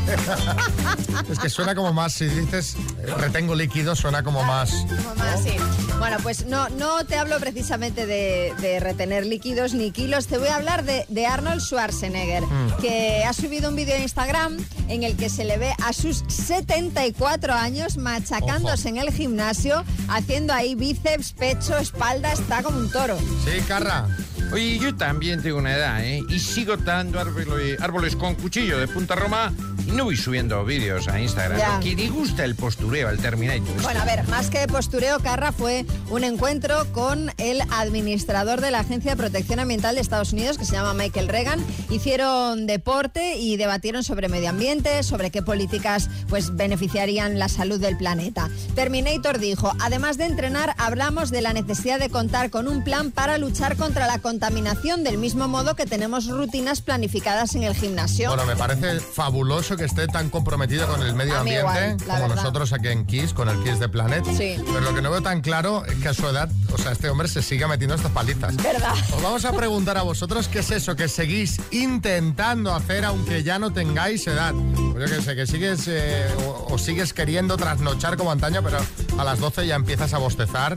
es 1.30 1.38
que 1.38 1.50
suena 1.50 1.74
como 1.74 1.92
más, 1.92 2.14
si 2.14 2.26
dices 2.26 2.76
retengo 3.18 3.54
líquidos, 3.54 3.98
suena 3.98 4.22
como 4.22 4.42
más. 4.44 4.70
Como 4.70 5.14
más, 5.16 5.42
sí. 5.42 5.50
Bueno, 5.98 6.16
pues 6.22 6.46
no, 6.46 6.68
no 6.70 7.04
te 7.04 7.18
hablo 7.18 7.38
precisamente 7.40 8.06
de, 8.06 8.54
de 8.58 8.80
retener 8.80 9.26
líquidos 9.26 9.74
ni 9.74 9.90
kilos, 9.90 10.26
te 10.26 10.38
voy 10.38 10.48
a 10.48 10.56
hablar 10.56 10.84
de, 10.84 11.04
de 11.08 11.26
Arnold 11.26 11.60
Schwarzenegger, 11.60 12.42
Mm. 12.46 12.76
que 12.80 13.22
ha 13.24 13.32
subido 13.34 13.68
un 13.68 13.76
vídeo 13.76 13.94
a 13.94 13.98
Instagram 13.98 14.56
en 14.88 15.02
el 15.02 15.14
que 15.18 15.28
se 15.28 15.44
le 15.44 15.58
ve 15.58 15.74
a 15.84 15.92
sus 15.92 16.24
74 16.28 17.52
años 17.52 17.98
machacándose 17.98 18.88
en 18.88 18.96
el 18.96 19.12
gimnasio, 19.12 19.84
haciendo 20.08 20.54
ahí 20.54 20.74
bíceps, 20.74 21.32
pecho, 21.34 21.76
espalda, 21.76 22.29
está 22.32 22.62
como 22.62 22.78
un 22.78 22.90
toro. 22.90 23.18
Sí, 23.44 23.60
Carra. 23.66 24.06
Oye, 24.52 24.78
yo 24.78 24.94
también 24.96 25.42
tengo 25.42 25.58
una 25.58 25.74
edad, 25.76 26.04
¿eh? 26.04 26.22
Y 26.28 26.38
sigo 26.40 26.76
talando 26.76 27.20
árboles, 27.20 27.80
árboles 27.80 28.16
con 28.16 28.34
cuchillo 28.34 28.78
de 28.78 28.88
Punta 28.88 29.14
Roma 29.14 29.52
no 29.86 30.04
voy 30.04 30.16
subiendo 30.16 30.64
vídeos 30.64 31.08
a 31.08 31.20
Instagram. 31.20 31.58
Ya. 31.58 31.80
Que 31.80 31.94
le 31.94 32.08
gusta 32.08 32.44
el 32.44 32.54
postureo, 32.54 33.10
el 33.10 33.18
Terminator. 33.18 33.82
Bueno, 33.82 34.00
a 34.00 34.04
ver, 34.04 34.26
más 34.28 34.50
que 34.50 34.66
postureo, 34.66 35.18
Carra 35.20 35.52
fue 35.52 35.84
un 36.10 36.24
encuentro 36.24 36.90
con 36.92 37.32
el 37.38 37.62
administrador 37.70 38.60
de 38.60 38.70
la 38.70 38.80
Agencia 38.80 39.12
de 39.12 39.16
Protección 39.16 39.60
Ambiental 39.60 39.94
de 39.94 40.00
Estados 40.00 40.32
Unidos, 40.32 40.58
que 40.58 40.64
se 40.64 40.72
llama 40.72 40.94
Michael 40.94 41.28
Reagan. 41.28 41.64
Hicieron 41.90 42.66
deporte 42.66 43.36
y 43.36 43.56
debatieron 43.56 44.04
sobre 44.04 44.28
medio 44.28 44.50
ambiente, 44.50 45.02
sobre 45.02 45.30
qué 45.30 45.42
políticas 45.42 46.08
pues, 46.28 46.56
beneficiarían 46.56 47.38
la 47.38 47.48
salud 47.48 47.80
del 47.80 47.96
planeta. 47.96 48.48
Terminator 48.74 49.38
dijo, 49.38 49.72
además 49.80 50.16
de 50.16 50.24
entrenar, 50.24 50.74
hablamos 50.78 51.30
de 51.30 51.42
la 51.42 51.52
necesidad 51.52 51.98
de 51.98 52.10
contar 52.10 52.50
con 52.50 52.68
un 52.68 52.84
plan 52.84 53.10
para 53.10 53.38
luchar 53.38 53.76
contra 53.76 54.06
la 54.06 54.18
contaminación, 54.18 55.04
del 55.04 55.18
mismo 55.18 55.48
modo 55.48 55.74
que 55.74 55.86
tenemos 55.86 56.28
rutinas 56.28 56.80
planificadas 56.80 57.54
en 57.54 57.62
el 57.64 57.74
gimnasio. 57.74 58.28
Bueno, 58.28 58.46
me 58.46 58.56
parece 58.56 59.00
fabuloso 59.00 59.69
que 59.76 59.84
esté 59.84 60.06
tan 60.06 60.30
comprometido 60.30 60.86
con 60.88 61.02
el 61.02 61.14
medio 61.14 61.38
ambiente 61.38 61.60
igual, 61.60 61.96
como 61.98 62.06
verdad. 62.28 62.36
nosotros 62.36 62.72
aquí 62.72 62.88
en 62.88 63.04
Kiss, 63.06 63.32
con 63.32 63.48
el 63.48 63.62
Kiss 63.62 63.78
de 63.78 63.88
Planet. 63.88 64.24
Sí. 64.26 64.56
Pero 64.64 64.80
lo 64.80 64.94
que 64.94 65.02
no 65.02 65.10
veo 65.10 65.22
tan 65.22 65.40
claro 65.40 65.84
es 65.86 65.94
que 65.96 66.08
a 66.08 66.14
su 66.14 66.26
edad, 66.28 66.48
o 66.72 66.78
sea, 66.78 66.92
este 66.92 67.08
hombre 67.10 67.28
se 67.28 67.42
siga 67.42 67.68
metiendo 67.68 67.94
estas 67.94 68.12
palizas. 68.12 68.56
¿Verdad? 68.56 68.94
Os 69.14 69.22
vamos 69.22 69.44
a 69.44 69.52
preguntar 69.52 69.98
a 69.98 70.02
vosotros 70.02 70.48
qué 70.48 70.60
es 70.60 70.70
eso 70.70 70.96
que 70.96 71.08
seguís 71.08 71.60
intentando 71.70 72.74
hacer 72.74 73.04
aunque 73.04 73.42
ya 73.42 73.58
no 73.58 73.72
tengáis 73.72 74.26
edad. 74.26 74.54
Pues 74.92 75.10
yo 75.10 75.16
que 75.16 75.22
sé, 75.22 75.36
que 75.36 75.46
sigues 75.46 75.84
eh, 75.88 76.26
o, 76.46 76.74
o 76.74 76.78
sigues 76.78 77.12
queriendo 77.12 77.56
trasnochar 77.56 78.16
como 78.16 78.30
antaño, 78.32 78.62
pero 78.62 78.78
a 79.18 79.24
las 79.24 79.38
12 79.40 79.66
ya 79.66 79.76
empiezas 79.76 80.12
a 80.14 80.18
bostezar 80.18 80.76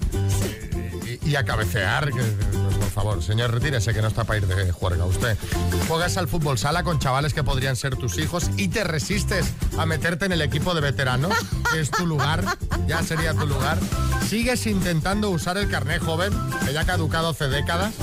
y, 1.23 1.29
y 1.31 1.35
a 1.35 1.43
cabecear. 1.43 2.11
que- 2.11 2.62
favor, 2.93 3.21
señor, 3.23 3.51
retírese 3.51 3.93
que 3.93 4.01
no 4.01 4.07
está 4.07 4.23
para 4.23 4.39
ir 4.39 4.47
de 4.47 4.71
juerga 4.71 5.05
usted. 5.05 5.37
Juegas 5.87 6.17
al 6.17 6.27
fútbol 6.27 6.57
sala 6.57 6.83
con 6.83 6.99
chavales 6.99 7.33
que 7.33 7.43
podrían 7.43 7.75
ser 7.75 7.95
tus 7.95 8.17
hijos 8.17 8.49
y 8.57 8.69
te 8.69 8.83
resistes 8.83 9.51
a 9.77 9.85
meterte 9.85 10.25
en 10.25 10.31
el 10.31 10.41
equipo 10.41 10.73
de 10.73 10.81
veteranos, 10.81 11.33
es 11.75 11.91
tu 11.91 12.05
lugar, 12.05 12.43
ya 12.87 13.03
sería 13.03 13.33
tu 13.33 13.47
lugar. 13.47 13.77
Sigues 14.27 14.65
intentando 14.67 15.29
usar 15.29 15.57
el 15.57 15.69
carné 15.69 15.99
joven, 15.99 16.31
que 16.65 16.73
ya 16.73 16.81
ha 16.81 16.85
caducado 16.85 17.29
hace 17.29 17.47
décadas. 17.49 17.93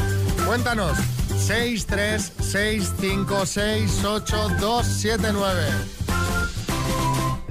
Cuéntanos. 0.47 0.99
6, 1.47 1.87
3, 1.87 2.33
6, 2.41 2.93
5, 3.01 3.47
6, 3.47 4.05
8, 4.05 4.49
2, 4.61 4.87
7, 4.87 5.29
9. 5.33 6.10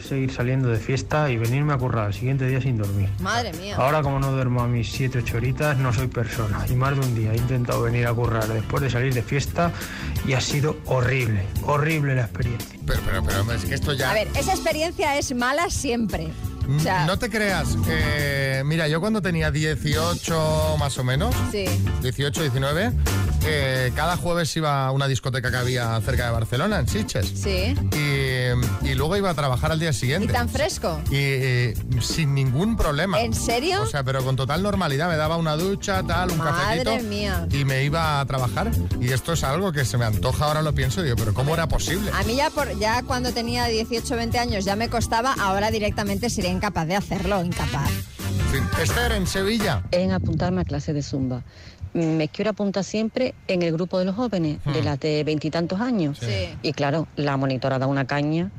Seguir 0.09 0.31
saliendo 0.31 0.67
de 0.69 0.77
fiesta 0.77 1.29
y 1.29 1.37
venirme 1.37 1.73
a 1.73 1.77
currar 1.77 2.07
al 2.07 2.13
siguiente 2.13 2.47
día 2.47 2.61
sin 2.61 2.77
dormir. 2.77 3.09
Madre 3.19 3.53
mía. 3.53 3.75
Ahora 3.77 4.01
como 4.01 4.19
no 4.19 4.31
duermo 4.31 4.61
a 4.61 4.67
mis 4.67 4.91
7 4.91 5.19
8 5.23 5.37
horitas 5.37 5.77
no 5.77 5.93
soy 5.93 6.07
persona 6.07 6.65
y 6.69 6.73
más 6.73 6.95
de 6.95 7.05
un 7.05 7.15
día 7.15 7.33
he 7.33 7.37
intentado 7.37 7.81
venir 7.83 8.07
a 8.07 8.13
currar 8.13 8.47
después 8.47 8.81
de 8.83 8.89
salir 8.89 9.13
de 9.13 9.21
fiesta 9.21 9.71
y 10.25 10.33
ha 10.33 10.41
sido 10.41 10.77
horrible, 10.85 11.45
horrible 11.63 12.15
la 12.15 12.23
experiencia. 12.23 12.79
Pero, 12.85 13.01
pero, 13.05 13.23
pero, 13.23 13.53
es 13.53 13.65
que 13.65 13.75
esto 13.75 13.93
ya... 13.93 14.11
A 14.11 14.13
ver, 14.13 14.27
esa 14.35 14.51
experiencia 14.51 15.17
es 15.17 15.33
mala 15.33 15.69
siempre. 15.69 16.29
O 16.75 16.79
sea, 16.79 17.05
no 17.05 17.17
te 17.17 17.29
creas. 17.29 17.77
eh, 17.87 18.61
mira, 18.65 18.87
yo 18.87 18.99
cuando 18.99 19.21
tenía 19.21 19.49
18 19.49 20.75
más 20.77 20.97
o 20.97 21.03
menos, 21.03 21.33
sí. 21.51 21.65
18, 22.01 22.41
19, 22.41 22.91
eh, 23.45 23.91
cada 23.95 24.17
jueves 24.17 24.55
iba 24.55 24.85
a 24.85 24.91
una 24.91 25.07
discoteca 25.07 25.49
que 25.49 25.57
había 25.57 25.99
cerca 26.01 26.25
de 26.25 26.31
Barcelona, 26.31 26.79
en 26.79 26.87
Sitges. 26.87 27.27
Sí. 27.27 27.73
Y, 27.93 28.08
y 28.83 28.95
luego 28.95 29.15
iba 29.17 29.29
a 29.29 29.33
trabajar 29.33 29.71
al 29.71 29.79
día 29.79 29.89
¿Y 29.89 29.93
siguiente. 29.93 30.33
tan 30.33 30.49
fresco? 30.49 30.99
Y 31.09 31.15
eh, 31.17 31.73
sin 32.01 32.33
ningún 32.35 32.75
problema. 32.77 33.19
¿En 33.21 33.33
serio? 33.33 33.81
O 33.81 33.85
sea, 33.85 34.03
pero 34.03 34.23
con 34.23 34.35
total 34.35 34.61
normalidad. 34.63 35.09
Me 35.09 35.15
daba 35.17 35.37
una 35.37 35.55
ducha, 35.55 36.03
tal, 36.03 36.31
un 36.31 36.37
Madre 36.37 36.83
cafecito. 36.83 37.07
mía. 37.09 37.47
Y 37.51 37.65
me 37.65 37.83
iba 37.83 38.19
a 38.19 38.25
trabajar. 38.25 38.71
Y 38.99 39.11
esto 39.11 39.33
es 39.33 39.43
algo 39.43 39.71
que 39.71 39.85
se 39.85 39.97
me 39.97 40.05
antoja, 40.05 40.45
ahora 40.45 40.61
lo 40.61 40.73
pienso 40.73 41.01
y 41.01 41.05
digo, 41.05 41.15
pero 41.17 41.33
¿cómo 41.33 41.53
era 41.53 41.67
posible? 41.67 42.11
A 42.13 42.23
mí 42.23 42.35
ya, 42.35 42.49
por, 42.49 42.77
ya 42.79 43.03
cuando 43.03 43.31
tenía 43.33 43.65
18 43.65 44.15
20 44.15 44.39
años 44.39 44.65
ya 44.65 44.75
me 44.75 44.89
costaba, 44.89 45.33
ahora 45.39 45.71
directamente 45.71 46.29
sería 46.29 46.51
incapaz 46.51 46.87
de 46.87 46.95
hacerlo, 46.95 47.43
incapaz. 47.43 47.89
En 48.29 48.45
fin. 48.53 48.63
Esther, 48.81 49.11
en 49.11 49.27
Sevilla. 49.27 49.83
en 49.91 50.11
apuntarme 50.11 50.61
a 50.61 50.65
clase 50.65 50.93
de 50.93 51.01
zumba. 51.03 51.43
Me 51.93 52.27
quiero 52.27 52.51
apuntar 52.51 52.83
siempre 52.83 53.33
en 53.47 53.61
el 53.63 53.73
grupo 53.73 53.97
de 53.99 54.05
los 54.05 54.15
jóvenes, 54.15 54.59
de 54.65 54.83
las 54.83 54.99
de 54.99 55.23
veintitantos 55.23 55.81
años. 55.81 56.19
Sí. 56.19 56.49
Y 56.61 56.73
claro, 56.73 57.07
la 57.15 57.35
monitora 57.37 57.79
da 57.79 57.87
una 57.87 58.05
caña 58.05 58.51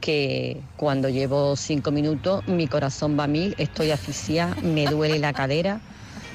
que 0.00 0.60
cuando 0.76 1.08
llevo 1.08 1.56
cinco 1.56 1.90
minutos 1.90 2.46
mi 2.46 2.66
corazón 2.66 3.18
va 3.18 3.24
a 3.24 3.26
mil, 3.26 3.54
estoy 3.56 3.90
asfixiada, 3.90 4.54
me 4.56 4.84
duele 4.86 5.18
la 5.18 5.32
cadera, 5.32 5.80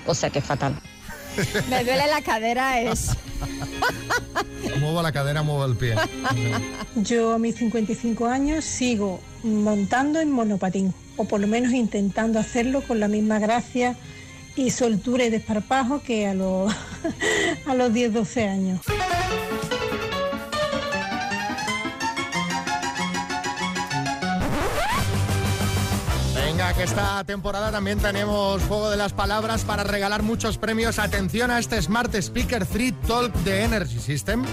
o 0.07 0.15
sea 0.15 0.31
que 0.31 0.39
es 0.39 0.45
fatal. 0.45 0.75
Me 1.69 1.83
duele 1.83 2.07
la 2.07 2.21
cadera, 2.23 2.81
es... 2.81 3.11
Muevo 4.79 5.01
la 5.01 5.11
cadera, 5.11 5.43
muevo 5.43 5.65
el 5.65 5.75
pie. 5.75 5.95
Yo 6.95 7.33
a 7.33 7.37
mis 7.37 7.55
55 7.55 8.25
años 8.25 8.65
sigo 8.65 9.19
montando 9.43 10.19
en 10.19 10.31
monopatín, 10.31 10.93
o 11.15 11.25
por 11.25 11.39
lo 11.39 11.47
menos 11.47 11.71
intentando 11.73 12.39
hacerlo 12.39 12.81
con 12.81 12.99
la 12.99 13.07
misma 13.07 13.39
gracia 13.39 13.95
y 14.59 14.71
soltura 14.71 15.23
y 15.23 15.29
desparpajo 15.29 16.01
que 16.01 16.27
a 16.27 16.33
los, 16.33 16.73
a 17.65 17.73
los 17.73 17.91
10-12 17.91 18.49
años. 18.49 18.81
Venga, 26.35 26.73
que 26.73 26.83
esta 26.83 27.23
temporada 27.23 27.71
también 27.71 27.99
tenemos 27.99 28.61
Juego 28.63 28.89
de 28.89 28.97
las 28.97 29.13
Palabras 29.13 29.63
para 29.63 29.85
regalar 29.85 30.23
muchos 30.23 30.57
premios. 30.57 30.99
Atención 30.99 31.51
a 31.51 31.59
este 31.59 31.81
Smart 31.81 32.13
Speaker 32.13 32.65
3 32.65 32.93
Talk 33.07 33.33
de 33.43 33.63
Energy 33.63 33.99
System, 33.99 34.43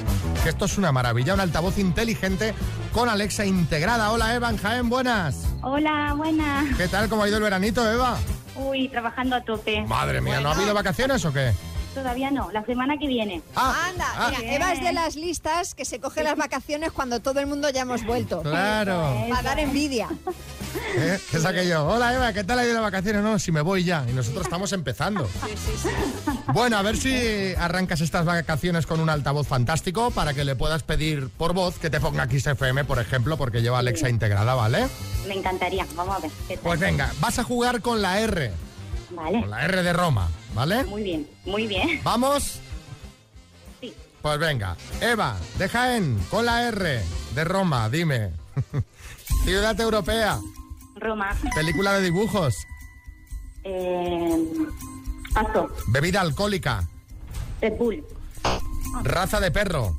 que 0.44 0.50
esto 0.50 0.66
es 0.66 0.78
una 0.78 0.92
maravilla, 0.92 1.34
un 1.34 1.40
altavoz 1.40 1.78
inteligente 1.78 2.54
con 2.92 3.08
Alexa 3.08 3.44
integrada. 3.44 4.12
Hola 4.12 4.36
Eva, 4.36 4.50
en 4.50 4.56
Jaén, 4.56 4.88
buenas. 4.88 5.48
Hola, 5.62 6.14
buenas. 6.16 6.76
¿Qué 6.76 6.86
tal? 6.86 7.08
¿Cómo 7.08 7.24
ha 7.24 7.28
ido 7.28 7.38
el 7.38 7.42
veranito, 7.42 7.90
Eva? 7.90 8.18
Uy, 8.58 8.88
trabajando 8.88 9.36
a 9.36 9.40
tope. 9.42 9.82
Madre 9.86 10.20
mía, 10.20 10.40
¿no 10.40 10.50
ha 10.50 10.54
habido 10.54 10.74
vacaciones 10.74 11.24
o 11.24 11.32
qué? 11.32 11.52
Todavía 11.96 12.30
no, 12.30 12.50
la 12.52 12.62
semana 12.66 12.98
que 12.98 13.06
viene. 13.06 13.40
Anda, 13.54 14.04
ah. 14.18 14.30
mira, 14.30 14.54
Eva 14.54 14.72
es 14.74 14.82
de 14.82 14.92
las 14.92 15.16
listas 15.16 15.74
que 15.74 15.86
se 15.86 15.98
coge 15.98 16.22
las 16.22 16.36
vacaciones 16.36 16.92
cuando 16.92 17.20
todo 17.20 17.40
el 17.40 17.46
mundo 17.46 17.70
ya 17.70 17.80
hemos 17.80 18.04
vuelto. 18.04 18.42
Claro. 18.42 19.16
Para 19.30 19.42
dar 19.42 19.58
envidia. 19.60 20.06
¿Eh? 20.98 21.18
¿Qué 21.30 21.38
es 21.38 21.44
aquello? 21.46 21.86
Hola 21.86 22.14
Eva, 22.14 22.34
¿qué 22.34 22.44
tal 22.44 22.58
ha 22.58 22.64
ido 22.64 22.74
las 22.74 22.82
vacaciones? 22.82 23.22
No, 23.22 23.38
si 23.38 23.50
me 23.50 23.62
voy 23.62 23.82
ya. 23.82 24.04
Y 24.10 24.12
nosotros 24.12 24.44
estamos 24.44 24.74
empezando. 24.74 25.26
Bueno, 26.52 26.78
a 26.78 26.82
ver 26.82 26.96
si 26.96 27.54
arrancas 27.58 28.00
estas 28.00 28.24
vacaciones 28.24 28.86
con 28.86 29.00
un 29.00 29.10
altavoz 29.10 29.48
fantástico 29.48 30.12
para 30.12 30.32
que 30.32 30.44
le 30.44 30.54
puedas 30.54 30.84
pedir 30.84 31.28
por 31.28 31.54
voz 31.54 31.78
que 31.78 31.90
te 31.90 32.00
ponga 32.00 32.26
XFM, 32.26 32.84
por 32.84 33.00
ejemplo, 33.00 33.36
porque 33.36 33.62
lleva 33.62 33.80
Alexa 33.80 34.08
integrada, 34.08 34.54
¿vale? 34.54 34.86
Me 35.26 35.34
encantaría. 35.34 35.84
Vamos 35.96 36.16
a 36.16 36.20
ver. 36.20 36.30
Pues 36.62 36.80
venga, 36.80 37.12
vas 37.20 37.40
a 37.40 37.44
jugar 37.44 37.82
con 37.82 38.00
la 38.00 38.20
R, 38.20 38.52
Vale. 39.10 39.40
con 39.40 39.50
la 39.50 39.64
R 39.64 39.82
de 39.82 39.92
Roma, 39.92 40.28
¿vale? 40.54 40.84
Muy 40.84 41.02
bien, 41.02 41.26
muy 41.44 41.66
bien. 41.66 42.00
¿Vamos? 42.02 42.58
Sí. 43.80 43.94
Pues 44.22 44.38
venga. 44.38 44.76
Eva, 45.00 45.36
de 45.58 45.68
Jaén, 45.68 46.18
con 46.30 46.44
la 46.46 46.66
R 46.68 47.02
de 47.34 47.44
Roma, 47.44 47.88
dime. 47.88 48.32
Ciudad 49.44 49.78
europea, 49.80 50.40
Roma. 50.96 51.36
película 51.54 51.92
de 51.94 52.02
dibujos, 52.02 52.54
Eh, 53.64 54.44
paso. 55.34 55.68
bebida 55.88 56.20
alcohólica, 56.20 56.88
Red 57.60 57.76
Bull. 57.78 58.04
raza 59.02 59.38
de 59.40 59.50
perro, 59.50 59.96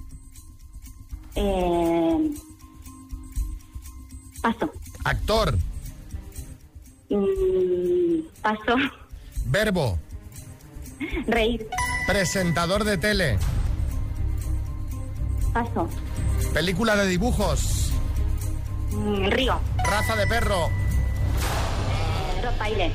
Eh, 1.35 2.31
paso. 4.41 4.71
actor, 5.03 5.57
Mm, 7.09 8.19
paso. 8.41 8.75
verbo, 9.45 9.97
Reír. 11.27 11.67
presentador 12.05 12.83
de 12.83 12.97
tele, 12.97 13.37
Paso. 15.53 15.87
película 16.53 16.95
de 16.95 17.07
dibujos, 17.07 17.91
Mm, 18.91 19.27
río. 19.29 19.59
raza 19.89 20.15
de 20.15 20.27
perro, 20.27 20.67
Eh, 20.69 22.41
Rottweiler. 22.43 22.91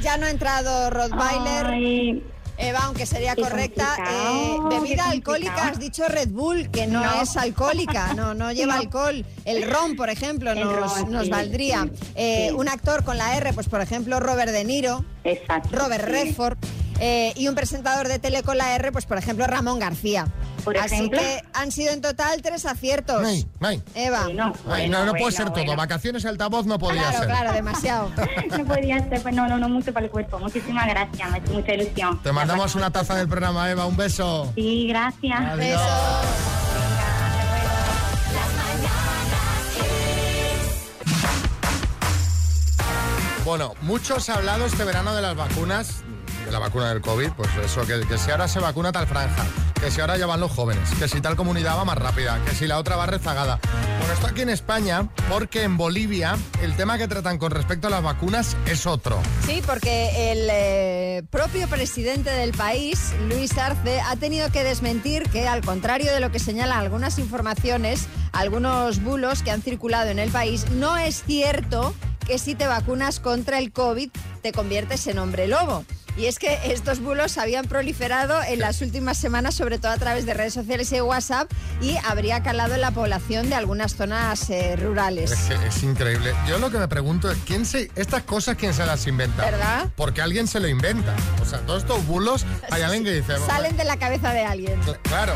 Ya 0.00 0.16
no 0.16 0.26
ha 0.26 0.30
entrado 0.30 0.90
Rottweiler. 0.90 1.66
Ay, 1.66 2.22
Eva, 2.64 2.80
aunque 2.84 3.06
sería 3.06 3.36
correcta, 3.36 3.96
eh, 4.10 4.56
bebida 4.70 5.08
alcohólica, 5.08 5.68
has 5.68 5.78
dicho 5.78 6.06
Red 6.08 6.28
Bull, 6.30 6.70
que 6.70 6.86
no, 6.86 7.04
No. 7.04 7.22
es 7.22 7.36
alcohólica, 7.36 8.14
no, 8.14 8.34
no 8.34 8.52
lleva 8.52 8.74
No. 8.74 8.80
alcohol. 8.80 9.24
El 9.44 9.70
ron, 9.70 9.96
por 9.96 10.08
ejemplo, 10.10 10.54
nos, 10.54 10.98
ron, 11.00 11.10
nos 11.12 11.24
sí. 11.24 11.30
valdría. 11.30 11.88
Eh, 12.14 12.46
Sí. 12.48 12.54
Un 12.54 12.68
actor 12.68 13.04
con 13.04 13.16
la 13.18 13.36
R, 13.36 13.52
pues 13.52 13.68
por 13.68 13.80
ejemplo, 13.80 14.18
Robert 14.20 14.50
De 14.52 14.64
Niro, 14.64 15.04
Exacto. 15.24 15.76
Robert. 15.76 16.04
Redford. 16.04 16.58
Eh, 17.06 17.34
y 17.36 17.48
un 17.48 17.54
presentador 17.54 18.08
de 18.08 18.18
tele 18.18 18.42
con 18.42 18.56
la 18.56 18.74
R, 18.76 18.90
pues 18.90 19.04
por 19.04 19.18
ejemplo, 19.18 19.46
Ramón 19.46 19.78
García. 19.78 20.26
Por 20.64 20.78
Así 20.78 20.94
ejemplo. 20.94 21.20
que 21.20 21.42
han 21.52 21.70
sido 21.70 21.92
en 21.92 22.00
total 22.00 22.40
tres 22.40 22.64
aciertos. 22.64 23.20
Nay, 23.20 23.46
nay. 23.60 23.82
Eva. 23.94 24.22
Bueno, 24.24 24.54
Ay, 24.70 24.88
no, 24.88 25.04
no 25.04 25.10
puede 25.12 25.24
bueno, 25.24 25.36
ser 25.36 25.50
todo. 25.50 25.76
Vacaciones 25.76 26.24
altavoz 26.24 26.64
no 26.64 26.78
podía 26.78 27.02
Claro, 27.02 27.18
ser. 27.18 27.26
claro, 27.26 27.52
demasiado. 27.52 28.10
No 28.58 28.64
podía 28.64 29.06
ser, 29.06 29.20
pues 29.22 29.34
no, 29.34 29.46
no, 29.46 29.58
no, 29.58 29.68
mucho 29.68 29.92
para 29.92 30.06
el 30.06 30.10
cuerpo. 30.10 30.38
Muchísimas 30.38 30.86
gracias, 30.86 31.30
me 31.30 31.36
ha 31.36 31.40
hecho 31.40 31.52
mucha 31.52 31.74
ilusión. 31.74 32.22
Te 32.22 32.32
mandamos 32.32 32.74
una 32.74 32.90
taza 32.90 33.14
del 33.16 33.28
programa, 33.28 33.70
Eva. 33.70 33.84
Un 33.84 33.98
beso. 33.98 34.50
Sí, 34.54 34.86
gracias. 34.88 35.38
Adiós. 35.38 35.58
Besos. 35.58 36.94
Bueno, 43.44 43.74
mucho 43.82 44.20
se 44.20 44.32
ha 44.32 44.36
hablado 44.36 44.64
este 44.64 44.84
verano 44.84 45.14
de 45.14 45.20
las 45.20 45.36
vacunas, 45.36 46.02
la 46.54 46.60
vacuna 46.60 46.88
del 46.90 47.00
COVID, 47.00 47.32
pues 47.32 47.50
eso, 47.64 47.84
que, 47.84 48.06
que 48.06 48.16
si 48.16 48.30
ahora 48.30 48.46
se 48.46 48.60
vacuna 48.60 48.92
tal 48.92 49.08
franja, 49.08 49.44
que 49.80 49.90
si 49.90 50.00
ahora 50.00 50.16
ya 50.16 50.26
van 50.26 50.38
los 50.38 50.52
jóvenes, 50.52 50.88
que 51.00 51.08
si 51.08 51.20
tal 51.20 51.34
comunidad 51.34 51.76
va 51.76 51.84
más 51.84 51.98
rápida, 51.98 52.40
que 52.44 52.54
si 52.54 52.68
la 52.68 52.78
otra 52.78 52.94
va 52.94 53.06
rezagada. 53.06 53.58
Bueno, 53.98 54.14
esto 54.14 54.28
aquí 54.28 54.42
en 54.42 54.50
España, 54.50 55.08
porque 55.28 55.64
en 55.64 55.76
Bolivia 55.76 56.38
el 56.62 56.76
tema 56.76 56.96
que 56.96 57.08
tratan 57.08 57.38
con 57.38 57.50
respecto 57.50 57.88
a 57.88 57.90
las 57.90 58.04
vacunas 58.04 58.56
es 58.66 58.86
otro. 58.86 59.20
Sí, 59.44 59.64
porque 59.66 60.30
el 60.30 60.48
eh, 60.48 61.24
propio 61.28 61.66
presidente 61.66 62.30
del 62.30 62.52
país, 62.52 63.12
Luis 63.28 63.58
Arce, 63.58 64.00
ha 64.00 64.14
tenido 64.14 64.48
que 64.52 64.62
desmentir 64.62 65.28
que, 65.30 65.48
al 65.48 65.60
contrario 65.60 66.12
de 66.12 66.20
lo 66.20 66.30
que 66.30 66.38
señalan 66.38 66.78
algunas 66.78 67.18
informaciones, 67.18 68.06
algunos 68.30 69.02
bulos 69.02 69.42
que 69.42 69.50
han 69.50 69.60
circulado 69.60 70.08
en 70.08 70.20
el 70.20 70.30
país, 70.30 70.70
no 70.70 70.96
es 70.96 71.24
cierto 71.24 71.96
que 72.24 72.38
si 72.38 72.54
te 72.54 72.68
vacunas 72.68 73.18
contra 73.18 73.58
el 73.58 73.72
COVID 73.72 74.08
te 74.40 74.52
conviertes 74.52 75.08
en 75.08 75.18
hombre 75.18 75.48
lobo. 75.48 75.84
Y 76.16 76.26
es 76.26 76.38
que 76.38 76.58
estos 76.66 77.00
bulos 77.00 77.38
habían 77.38 77.66
proliferado 77.66 78.40
en 78.42 78.60
las 78.60 78.80
últimas 78.82 79.18
semanas, 79.18 79.54
sobre 79.54 79.78
todo 79.78 79.90
a 79.92 79.96
través 79.98 80.26
de 80.26 80.34
redes 80.34 80.54
sociales 80.54 80.92
y 80.92 81.00
WhatsApp, 81.00 81.50
y 81.80 81.96
habría 82.04 82.42
calado 82.42 82.74
en 82.74 82.80
la 82.82 82.92
población 82.92 83.48
de 83.48 83.56
algunas 83.56 83.96
zonas 83.96 84.48
eh, 84.50 84.76
rurales. 84.76 85.32
Es, 85.32 85.38
que 85.58 85.66
es 85.66 85.82
increíble. 85.82 86.32
Yo 86.48 86.58
lo 86.58 86.70
que 86.70 86.78
me 86.78 86.86
pregunto 86.86 87.30
es, 87.30 87.38
¿quién 87.44 87.66
se, 87.66 87.90
estas 87.96 88.22
cosas 88.22 88.56
quién 88.56 88.72
se 88.74 88.86
las 88.86 89.06
inventa? 89.08 89.44
¿Verdad? 89.44 89.88
Porque 89.96 90.22
alguien 90.22 90.46
se 90.46 90.60
lo 90.60 90.68
inventa. 90.68 91.14
O 91.42 91.44
sea, 91.44 91.58
todos 91.60 91.82
estos 91.82 92.06
bulos, 92.06 92.46
hay 92.70 92.82
alguien 92.82 93.02
que 93.04 93.12
dice... 93.12 93.36
Salen 93.46 93.76
de 93.76 93.84
la 93.84 93.96
cabeza 93.96 94.32
de 94.32 94.44
alguien. 94.44 94.80
Cl- 94.82 94.98
Claro. 95.02 95.34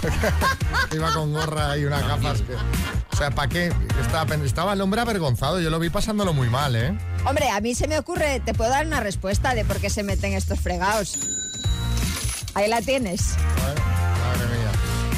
Iba 0.92 1.12
con 1.12 1.32
gorra 1.32 1.76
y 1.76 1.84
unas 1.84 2.06
gafas. 2.06 2.42
que- 2.42 2.54
o 3.12 3.16
sea, 3.16 3.30
¿para 3.30 3.48
qué? 3.48 3.72
Estaba, 4.00 4.34
estaba 4.36 4.72
el 4.72 4.80
hombre 4.80 5.00
avergonzado, 5.02 5.60
yo 5.60 5.68
lo 5.68 5.78
vi 5.78 5.90
pasándolo 5.90 6.32
muy 6.32 6.48
mal, 6.48 6.74
¿eh? 6.74 6.96
Hombre, 7.26 7.50
a 7.50 7.60
mí 7.60 7.74
se 7.74 7.86
me 7.86 7.98
ocurre, 7.98 8.40
te 8.40 8.54
puedo 8.54 8.70
dar 8.70 8.86
una 8.86 9.00
respuesta 9.00 9.54
de 9.54 9.64
por 9.64 9.76
qué 9.78 9.90
se 9.90 10.02
meten 10.02 10.32
estos 10.32 10.58
fregados. 10.60 11.18
Ahí 12.54 12.68
la 12.68 12.82
tienes. 12.82 13.36
Bueno, 13.62 13.80
madre 13.84 14.46
mía. 14.46 14.72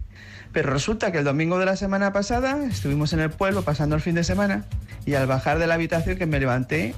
Pero 0.52 0.70
resulta 0.70 1.12
que 1.12 1.18
el 1.18 1.24
domingo 1.24 1.58
de 1.58 1.66
la 1.66 1.76
semana 1.76 2.12
pasada 2.12 2.64
estuvimos 2.64 3.12
en 3.12 3.20
el 3.20 3.30
pueblo 3.30 3.62
pasando 3.62 3.96
el 3.96 4.02
fin 4.02 4.14
de 4.14 4.24
semana 4.24 4.64
y 5.04 5.14
al 5.14 5.26
bajar 5.26 5.58
de 5.58 5.66
la 5.66 5.74
habitación 5.74 6.16
que 6.16 6.26
me 6.26 6.40
levanté, 6.40 6.94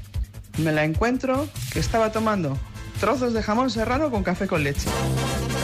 me 0.59 0.73
la 0.73 0.85
encuentro 0.85 1.49
que 1.73 1.81
estaba 1.81 2.13
tomando 2.13 2.57
trozos 3.01 3.33
de 3.33 3.43
jamón 3.43 3.71
serrano 3.71 4.11
con 4.11 4.23
café 4.23 4.47
con 4.47 4.63
leche. 4.63 4.89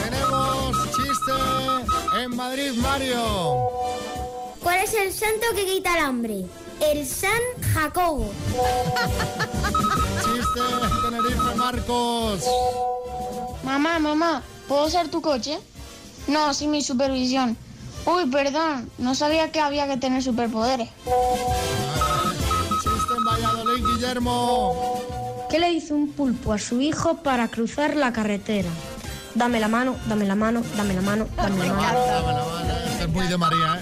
Tenemos 0.03 0.91
chiste 0.91 2.23
en 2.23 2.35
Madrid, 2.35 2.71
Mario. 2.81 3.69
¿Cuál 4.61 4.79
es 4.79 4.93
el 4.93 5.13
santo 5.13 5.45
que 5.55 5.65
quita 5.65 5.97
el 5.97 6.03
hambre? 6.03 6.45
El 6.81 7.05
San 7.05 7.29
Jacobo. 7.73 8.33
Chiste 10.19 10.59
en 10.59 11.11
Tenerife, 11.11 11.55
Marcos. 11.55 12.45
Mamá, 13.63 13.99
mamá, 13.99 14.43
¿puedo 14.67 14.85
usar 14.85 15.07
tu 15.07 15.21
coche? 15.21 15.59
No, 16.27 16.53
sin 16.53 16.71
mi 16.71 16.81
supervisión. 16.81 17.57
Uy, 18.07 18.25
perdón, 18.27 18.89
no 18.97 19.15
sabía 19.15 19.51
que 19.51 19.59
había 19.59 19.85
que 19.85 19.97
tener 19.97 20.23
superpoderes. 20.23 20.87
Chiste 22.81 23.13
en 23.17 23.25
Valladolid, 23.25 23.85
Guillermo. 23.85 25.03
¿Qué 25.49 25.59
le 25.59 25.71
dice 25.71 25.93
un 25.93 26.13
pulpo 26.13 26.53
a 26.53 26.57
su 26.57 26.79
hijo 26.79 27.17
para 27.17 27.49
cruzar 27.49 27.97
la 27.97 28.13
carretera? 28.13 28.69
Dame 29.35 29.59
la 29.59 29.67
mano, 29.67 29.97
dame 30.07 30.25
la 30.25 30.35
mano, 30.35 30.63
dame 30.77 30.93
la 30.93 31.01
mano, 31.01 31.27
dame 31.35 31.67
la 31.67 31.73
mano. 31.73 31.97
Es 33.01 33.09
muy 33.09 33.27
de 33.27 33.37
María, 33.37 33.75
¿eh? 33.75 33.81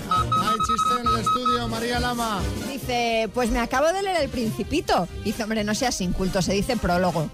Chiste 0.65 0.99
en 0.99 1.07
el 1.07 1.19
estudio, 1.19 1.67
María 1.67 1.99
Lama. 1.99 2.39
Dice, 2.67 3.29
pues 3.35 3.51
me 3.51 3.59
acabo 3.59 3.87
de 3.87 4.01
leer 4.01 4.23
El 4.23 4.29
Principito. 4.29 5.07
Dice, 5.23 5.43
hombre, 5.43 5.63
no 5.63 5.75
seas 5.75 6.01
inculto, 6.01 6.41
se 6.41 6.53
dice 6.53 6.75
prólogo. 6.75 7.29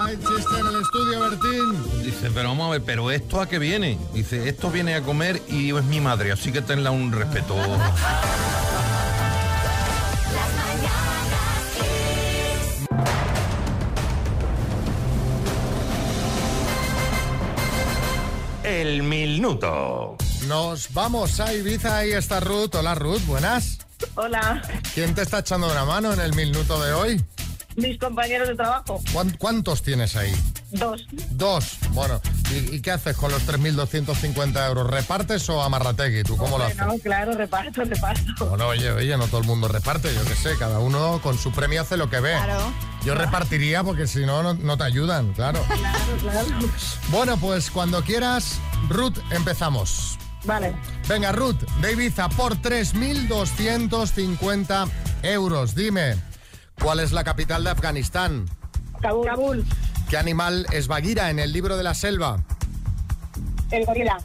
Hay 0.00 0.16
chiste 0.16 0.60
en 0.60 0.66
el 0.66 0.80
estudio, 0.80 1.20
Bertín. 1.20 2.02
Dice, 2.04 2.30
pero 2.32 2.50
vamos 2.50 2.68
a 2.68 2.70
ver, 2.70 2.82
¿pero 2.84 3.10
esto 3.10 3.40
a 3.40 3.48
qué 3.48 3.58
viene? 3.58 3.98
Dice, 4.12 4.48
esto 4.48 4.70
viene 4.70 4.94
a 4.94 5.02
comer 5.02 5.42
y 5.48 5.74
es 5.74 5.84
mi 5.84 6.00
madre, 6.00 6.30
así 6.30 6.52
que 6.52 6.62
tenla 6.62 6.92
un 6.92 7.10
respeto. 7.10 7.56
El 18.64 19.02
minuto. 19.02 20.16
Nos 20.46 20.92
vamos 20.92 21.38
a 21.40 21.52
Ibiza, 21.52 21.98
ahí 21.98 22.12
está 22.12 22.40
Ruth. 22.40 22.74
Hola 22.74 22.94
Ruth, 22.94 23.20
buenas. 23.26 23.78
Hola, 24.16 24.62
¿Quién 24.94 25.14
te 25.14 25.22
está 25.22 25.38
echando 25.40 25.70
una 25.70 25.84
mano 25.84 26.12
en 26.12 26.20
el 26.20 26.34
minuto 26.34 26.82
de 26.82 26.92
hoy? 26.92 27.24
mis 27.76 27.98
compañeros 27.98 28.46
de 28.48 28.54
trabajo. 28.54 29.00
¿Cuán- 29.12 29.36
¿Cuántos 29.36 29.82
tienes 29.82 30.14
ahí? 30.14 30.32
Dos. 30.74 31.06
Dos. 31.30 31.76
Bueno, 31.90 32.20
¿y, 32.50 32.76
y 32.76 32.80
qué 32.80 32.90
haces 32.92 33.16
con 33.16 33.30
los 33.30 33.46
3.250 33.46 34.68
euros? 34.68 34.90
¿Repartes 34.90 35.48
o 35.48 35.62
amarrategui? 35.62 36.24
¿Tú 36.24 36.36
cómo 36.36 36.58
lo 36.58 36.64
haces? 36.64 36.76
No, 36.78 36.98
claro, 36.98 37.32
reparto, 37.34 37.84
reparto. 37.84 38.46
Bueno, 38.48 38.66
oye, 38.68 38.90
oye, 38.90 39.16
no 39.16 39.26
todo 39.28 39.40
el 39.40 39.46
mundo 39.46 39.68
reparte, 39.68 40.12
yo 40.14 40.24
qué 40.24 40.34
sé, 40.34 40.56
cada 40.58 40.78
uno 40.80 41.20
con 41.22 41.38
su 41.38 41.52
premio 41.52 41.80
hace 41.82 41.96
lo 41.96 42.10
que 42.10 42.20
ve. 42.20 42.32
Claro. 42.32 42.72
Yo 43.04 43.14
repartiría 43.14 43.84
porque 43.84 44.06
si 44.06 44.24
no, 44.26 44.42
no, 44.42 44.54
no 44.54 44.76
te 44.76 44.84
ayudan, 44.84 45.32
claro. 45.34 45.62
Claro, 45.66 46.16
claro. 46.20 46.48
Bueno, 47.10 47.36
pues 47.36 47.70
cuando 47.70 48.02
quieras, 48.02 48.58
Ruth, 48.88 49.18
empezamos. 49.30 50.18
Vale. 50.44 50.74
Venga, 51.08 51.32
Ruth, 51.32 51.60
de 51.80 51.92
Ibiza 51.92 52.28
por 52.30 52.56
3.250 52.56 54.88
euros. 55.22 55.74
Dime, 55.74 56.16
¿cuál 56.80 57.00
es 57.00 57.12
la 57.12 57.24
capital 57.24 57.64
de 57.64 57.70
Afganistán? 57.70 58.46
Kabul. 59.00 59.26
Kabul. 59.26 59.64
¿Qué 60.08 60.16
animal 60.16 60.66
es 60.72 60.88
Bagheera 60.88 61.30
en 61.30 61.38
el 61.38 61.52
libro 61.52 61.76
de 61.76 61.82
la 61.82 61.94
selva? 61.94 62.38
El 63.70 63.84
gorila. 63.86 64.18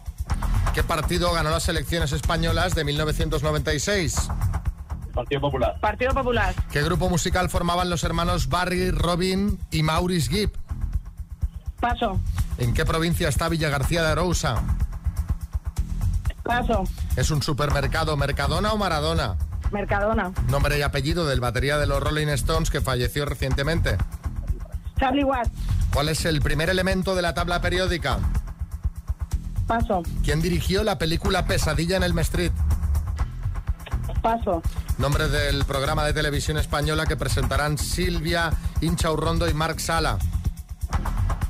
¿Qué 0.74 0.84
partido 0.84 1.32
ganó 1.34 1.50
las 1.50 1.68
elecciones 1.68 2.12
españolas 2.12 2.76
de 2.76 2.84
1996? 2.84 4.30
Partido 5.14 5.42
Popular. 5.42 5.80
Partido 5.80 6.14
Popular. 6.14 6.54
¿Qué 6.72 6.84
grupo 6.84 7.10
musical 7.10 7.50
formaban 7.50 7.90
los 7.90 8.04
hermanos 8.04 8.50
Barry, 8.50 8.92
Robin 8.92 9.60
y 9.72 9.84
Maurice 9.84 10.30
Gibb? 10.30 10.52
Paso. 11.80 12.20
¿En 12.58 12.74
qué 12.74 12.86
provincia 12.86 13.30
está 13.30 13.50
Villa 13.50 13.70
García 13.70 14.04
de 14.04 14.10
Arousa? 14.10 14.62
Paso. 16.44 16.84
¿Es 17.16 17.32
un 17.32 17.42
supermercado 17.42 18.16
Mercadona 18.18 18.74
o 18.74 18.78
Maradona? 18.78 19.38
Mercadona. 19.72 20.32
Nombre 20.50 20.78
y 20.80 20.82
apellido 20.82 21.26
del 21.26 21.40
batería 21.40 21.78
de 21.78 21.88
los 21.88 22.02
Rolling 22.02 22.28
Stones 22.28 22.70
que 22.70 22.82
falleció 22.82 23.26
recientemente. 23.26 23.98
Charlie 25.00 25.24
Watt. 25.24 25.48
¿Cuál 25.94 26.10
es 26.10 26.26
el 26.26 26.42
primer 26.42 26.70
elemento 26.70 27.16
de 27.16 27.22
la 27.22 27.34
tabla 27.34 27.62
periódica? 27.62 28.20
Paso. 29.68 30.04
¿Quién 30.24 30.42
dirigió 30.42 30.84
la 30.84 30.98
película 30.98 31.46
Pesadilla 31.46 31.98
en 31.98 32.04
el 32.04 32.18
Street? 32.20 32.52
Paso. 34.22 34.62
Nombre 34.98 35.30
del 35.30 35.64
programa 35.66 36.04
de 36.04 36.14
televisión 36.14 36.58
española 36.58 37.06
que 37.06 37.16
presentarán 37.16 37.78
Silvia 37.78 38.52
Inchaurrondo 38.82 39.48
y 39.48 39.54
Marc 39.54 39.80
Sala. 39.80 40.18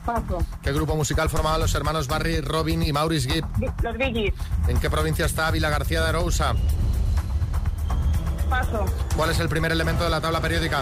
Paso. 0.05 0.39
¿Qué 0.61 0.71
grupo 0.71 0.95
musical 0.95 1.29
formaban 1.29 1.59
los 1.59 1.73
hermanos 1.73 2.07
Barry, 2.07 2.41
Robin 2.41 2.83
y 2.83 2.93
Maurice 2.93 3.29
Gibb? 3.29 3.45
Los 3.81 3.97
Biggies. 3.97 4.33
¿En 4.67 4.79
qué 4.79 4.89
provincia 4.89 5.25
está 5.25 5.47
Ávila 5.47 5.69
García 5.69 6.01
de 6.01 6.09
Arousa? 6.09 6.53
Paso. 8.49 8.85
¿Cuál 9.15 9.31
es 9.31 9.39
el 9.39 9.49
primer 9.49 9.71
elemento 9.71 10.03
de 10.03 10.09
la 10.09 10.21
tabla 10.21 10.41
periódica? 10.41 10.81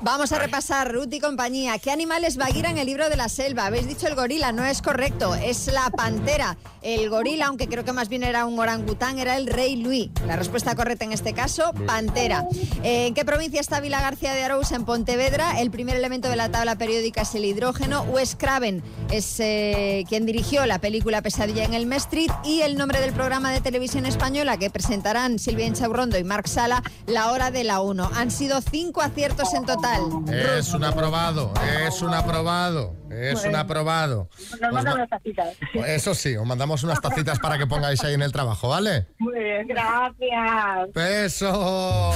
Vamos 0.00 0.30
a 0.30 0.38
repasar, 0.38 0.92
Ruth 0.92 1.12
y 1.12 1.18
compañía. 1.18 1.76
¿Qué 1.78 1.90
animales 1.90 2.36
Bagheera 2.36 2.70
en 2.70 2.78
el 2.78 2.86
libro 2.86 3.08
de 3.08 3.16
la 3.16 3.28
selva? 3.28 3.66
Habéis 3.66 3.88
dicho 3.88 4.06
el 4.06 4.14
gorila, 4.14 4.52
no 4.52 4.64
es 4.64 4.80
correcto, 4.80 5.34
es 5.34 5.66
la 5.66 5.90
pantera. 5.90 6.56
El 6.82 7.10
gorila, 7.10 7.46
aunque 7.46 7.66
creo 7.66 7.84
que 7.84 7.92
más 7.92 8.08
bien 8.08 8.22
era 8.22 8.46
un 8.46 8.56
orangután, 8.60 9.18
era 9.18 9.36
el 9.36 9.48
rey 9.48 9.74
Luis. 9.74 10.10
La 10.24 10.36
respuesta 10.36 10.76
correcta 10.76 11.04
en 11.04 11.12
este 11.12 11.32
caso, 11.32 11.72
pantera. 11.84 12.46
Eh, 12.84 13.08
¿En 13.08 13.14
qué 13.14 13.24
provincia 13.24 13.60
está 13.60 13.80
Vila 13.80 14.00
García 14.00 14.34
de 14.34 14.44
Arousa? 14.44 14.76
En 14.76 14.84
Pontevedra. 14.84 15.60
El 15.60 15.72
primer 15.72 15.96
elemento 15.96 16.28
de 16.28 16.36
la 16.36 16.48
tabla 16.48 16.76
periódica 16.76 17.22
es 17.22 17.34
el 17.34 17.44
hidrógeno. 17.44 18.02
Wes 18.04 18.36
Craven 18.36 18.84
es 19.10 19.40
eh, 19.40 20.04
quien 20.08 20.26
dirigió 20.26 20.64
la 20.66 20.78
película 20.78 21.22
Pesadilla 21.22 21.64
en 21.64 21.74
el 21.74 21.92
Street 21.94 22.30
y 22.44 22.60
el 22.60 22.76
nombre 22.76 23.00
del 23.00 23.12
programa 23.12 23.50
de 23.50 23.60
televisión 23.60 24.06
española 24.06 24.58
que 24.58 24.70
presentarán 24.70 25.40
Silvia 25.40 25.66
Inchaurrondo 25.66 26.16
y 26.18 26.22
Marc 26.22 26.46
Sala, 26.46 26.84
La 27.06 27.32
Hora 27.32 27.50
de 27.50 27.64
la 27.64 27.80
1. 27.80 28.10
Han 28.14 28.30
sido 28.30 28.60
cinco 28.60 29.00
aciertos 29.00 29.52
en 29.54 29.64
total. 29.64 29.87
Es 30.32 30.72
un 30.74 30.84
aprobado, 30.84 31.52
es 31.86 32.02
un 32.02 32.12
aprobado, 32.14 32.94
es 33.10 33.44
un 33.44 33.56
aprobado. 33.56 34.28
Nos 34.38 34.52
Os 34.52 34.60
mandan 34.60 34.84
ma- 34.84 34.94
unas 34.94 35.08
tacitas. 35.10 35.48
Eso 35.74 36.14
sí, 36.14 36.36
os 36.36 36.46
mandamos 36.46 36.82
unas 36.82 37.00
tacitas 37.00 37.38
para 37.38 37.58
que 37.58 37.66
pongáis 37.66 38.02
ahí 38.04 38.14
en 38.14 38.22
el 38.22 38.32
trabajo, 38.32 38.68
¿vale? 38.68 39.06
Muy 39.18 39.38
bien, 39.38 39.66
gracias. 39.68 40.92
Besos. 40.94 42.14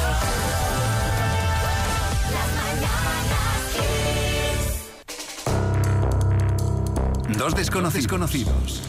Dos 7.38 7.54
desconocidos 7.54 8.06
conocidos, 8.08 8.82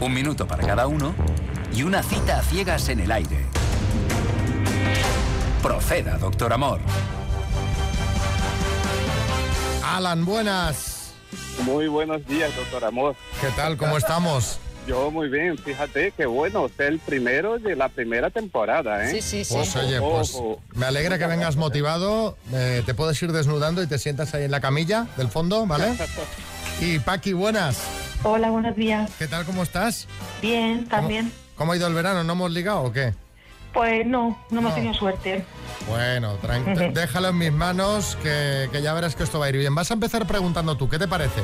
un 0.00 0.12
minuto 0.14 0.46
para 0.46 0.66
cada 0.66 0.86
uno 0.86 1.14
y 1.74 1.82
una 1.82 2.02
cita 2.02 2.38
a 2.38 2.42
ciegas 2.42 2.88
en 2.88 3.00
el 3.00 3.10
aire. 3.12 3.44
Proceda, 5.62 6.16
doctor 6.18 6.52
Amor. 6.52 6.80
Alan, 9.96 10.26
buenas. 10.26 11.12
Muy 11.64 11.88
buenos 11.88 12.26
días, 12.26 12.54
doctor 12.54 12.84
Amor. 12.84 13.16
¿Qué 13.40 13.48
tal? 13.56 13.78
¿Cómo 13.78 13.96
estamos? 13.96 14.60
Yo 14.86 15.10
muy 15.10 15.28
bien, 15.28 15.56
fíjate 15.58 16.12
que 16.12 16.26
bueno, 16.26 16.62
usted 16.62 16.84
es 16.84 16.90
el 16.92 16.98
primero 16.98 17.58
de 17.58 17.74
la 17.74 17.88
primera 17.88 18.30
temporada, 18.30 19.10
¿eh? 19.10 19.20
Pues 19.50 19.76
oye, 19.76 20.00
pues 20.00 20.34
Ojo. 20.34 20.62
me 20.74 20.86
alegra 20.86 21.18
que 21.18 21.26
vengas 21.26 21.56
motivado. 21.56 22.36
Eh, 22.52 22.82
te 22.86 22.94
puedes 22.94 23.22
ir 23.22 23.32
desnudando 23.32 23.82
y 23.82 23.86
te 23.86 23.98
sientas 23.98 24.34
ahí 24.34 24.44
en 24.44 24.50
la 24.50 24.60
camilla 24.60 25.06
del 25.16 25.28
fondo, 25.28 25.66
¿vale? 25.66 25.94
Y 26.80 27.00
Paqui, 27.00 27.32
buenas. 27.32 27.82
Hola, 28.22 28.50
buenos 28.50 28.76
días. 28.76 29.10
¿Qué 29.18 29.26
tal? 29.26 29.44
¿Cómo 29.44 29.64
estás? 29.64 30.06
Bien, 30.40 30.86
también. 30.86 31.32
¿Cómo 31.56 31.72
ha 31.72 31.76
ido 31.76 31.88
el 31.88 31.94
verano? 31.94 32.22
¿No 32.22 32.34
hemos 32.34 32.52
ligado 32.52 32.82
o 32.82 32.92
qué? 32.92 33.14
Pues 33.78 34.04
no, 34.04 34.36
no 34.50 34.58
hemos 34.58 34.70
No. 34.72 34.74
tenido 34.74 34.92
suerte. 34.94 35.44
Bueno, 35.88 36.36
déjalo 36.94 37.28
en 37.28 37.38
mis 37.38 37.52
manos 37.52 38.18
que, 38.24 38.68
que 38.72 38.82
ya 38.82 38.92
verás 38.92 39.14
que 39.14 39.22
esto 39.22 39.38
va 39.38 39.46
a 39.46 39.48
ir 39.50 39.56
bien. 39.56 39.72
Vas 39.72 39.92
a 39.92 39.94
empezar 39.94 40.26
preguntando 40.26 40.76
tú, 40.76 40.88
¿qué 40.88 40.98
te 40.98 41.06
parece? 41.06 41.40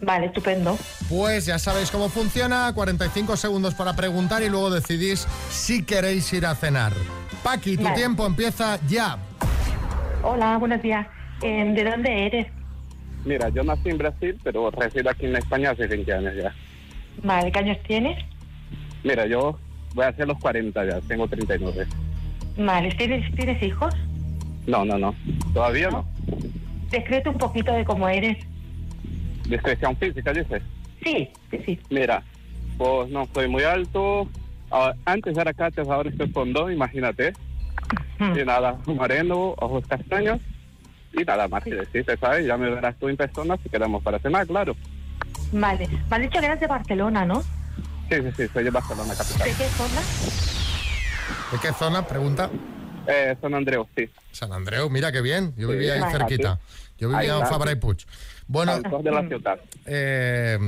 Vale, 0.00 0.26
estupendo. 0.26 0.76
Pues 1.08 1.46
ya 1.46 1.56
sabéis 1.60 1.92
cómo 1.92 2.08
funciona, 2.08 2.72
45 2.74 3.36
segundos 3.36 3.74
para 3.74 3.94
preguntar 3.94 4.42
y 4.42 4.48
luego 4.48 4.70
decidís 4.70 5.20
si 5.50 5.84
queréis 5.84 6.32
ir 6.32 6.46
a 6.46 6.56
cenar. 6.56 6.92
Paqui, 7.44 7.76
tu 7.76 7.84
Vale. 7.84 7.94
tiempo 7.94 8.26
empieza 8.26 8.80
ya. 8.88 9.16
Hola, 10.24 10.56
buenos 10.58 10.82
días. 10.82 11.06
Eh, 11.42 11.64
¿De 11.76 11.84
dónde 11.84 12.26
eres? 12.26 12.48
Mira, 13.24 13.50
yo 13.50 13.62
nací 13.62 13.88
en 13.90 13.98
Brasil, 13.98 14.36
pero 14.42 14.68
resido 14.72 15.10
aquí 15.10 15.26
en 15.26 15.36
España 15.36 15.70
hace 15.70 15.86
20 15.86 16.12
años 16.12 16.32
ya. 16.42 16.52
Vale, 17.22 17.52
¿qué 17.52 17.58
años 17.60 17.78
tienes? 17.86 18.18
Mira, 19.04 19.26
yo 19.26 19.56
voy 19.98 20.04
a 20.06 20.10
hacer 20.10 20.28
los 20.28 20.38
40 20.38 20.84
ya, 20.84 21.00
tengo 21.08 21.26
39. 21.26 21.84
Vale, 22.56 22.88
¿tienes, 22.92 23.34
¿tienes 23.34 23.60
hijos? 23.60 23.92
No, 24.64 24.84
no, 24.84 24.96
no, 24.96 25.12
todavía 25.52 25.90
no. 25.90 26.06
Descrete 26.88 27.28
un 27.28 27.36
poquito 27.36 27.72
de 27.72 27.84
cómo 27.84 28.08
eres. 28.08 28.38
Discreción 29.48 29.96
física, 29.96 30.32
dices. 30.32 30.62
Sí, 31.02 31.28
sí, 31.50 31.58
sí. 31.66 31.80
Mira, 31.90 32.22
pues 32.76 33.10
no 33.10 33.26
soy 33.34 33.48
muy 33.48 33.64
alto. 33.64 34.28
Ah, 34.70 34.94
Antes 35.04 35.36
era 35.36 35.52
cates, 35.52 35.88
ahora 35.88 36.10
estoy 36.10 36.28
fondo, 36.28 36.70
imagínate. 36.70 37.32
Y 38.20 38.44
nada, 38.44 38.78
moreno, 38.86 39.54
ojos 39.58 39.84
castaños. 39.88 40.38
Y 41.12 41.24
nada 41.24 41.48
más 41.48 41.64
que 41.64 41.74
decirte, 41.74 42.16
¿sabes? 42.18 42.46
Ya 42.46 42.56
me 42.56 42.70
verás 42.70 42.94
tú 43.00 43.08
en 43.08 43.16
persona 43.16 43.56
si 43.60 43.68
quedamos 43.68 44.00
para 44.04 44.20
cenar, 44.20 44.46
claro. 44.46 44.76
Vale. 45.50 45.88
Me 46.08 46.16
has 46.16 46.22
dicho 46.22 46.38
que 46.38 46.46
eras 46.46 46.60
de 46.60 46.66
Barcelona, 46.68 47.24
¿no? 47.24 47.42
Sí, 48.08 48.16
sí, 48.22 48.30
sí, 48.36 48.48
soy 48.52 48.64
de 48.64 48.70
Barcelona, 48.70 49.14
capital. 49.14 49.48
¿De 49.48 49.54
qué 49.54 49.64
zona? 49.68 50.00
¿De 51.52 51.58
qué 51.60 51.72
zona? 51.72 52.06
Pregunta. 52.06 52.50
Eh, 53.06 53.36
San 53.40 53.54
Andreu, 53.54 53.86
sí. 53.96 54.08
San 54.32 54.52
Andreu, 54.52 54.88
mira 54.90 55.10
qué 55.12 55.20
bien. 55.20 55.54
Yo 55.56 55.68
Sí, 55.68 55.74
vivía 55.74 55.94
ahí 55.94 56.12
cerquita. 56.12 56.58
Yo 56.98 57.08
vivía 57.08 57.36
en. 57.38 57.46
Fabra 57.46 57.72
y 57.72 57.76
Puig. 57.76 57.98
Bueno, 58.46 58.72
Al 58.72 58.82
cor 58.82 59.02
de 59.02 59.10
la 59.10 59.22
ciudad. 59.28 59.58
eh, 59.86 60.58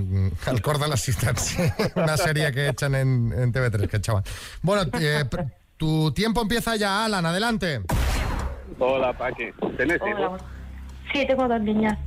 al 0.47 0.61
cor 0.63 0.79
de 0.79 0.89
la 0.89 0.97
ciudad, 0.97 1.35
sí. 1.37 1.57
Una 1.97 2.17
serie 2.17 2.53
que 2.53 2.69
echan 2.69 2.95
en, 2.95 3.33
en 3.33 3.53
TV3, 3.53 3.89
que 3.89 3.97
echaban. 3.97 4.23
Bueno, 4.63 4.83
eh, 5.01 5.25
tu 5.79 6.13
tiempo 6.13 6.43
empieza 6.43 6.77
ya, 6.77 7.05
Alan, 7.07 7.25
adelante. 7.25 7.81
Hola, 8.79 9.13
Paqui. 9.17 9.47
¿Tienes 9.77 9.99
Hola. 10.03 10.11
hijos? 10.11 10.43
Sí, 11.13 11.27
tengo 11.27 11.49
dos 11.49 11.61
niñas. 11.61 11.99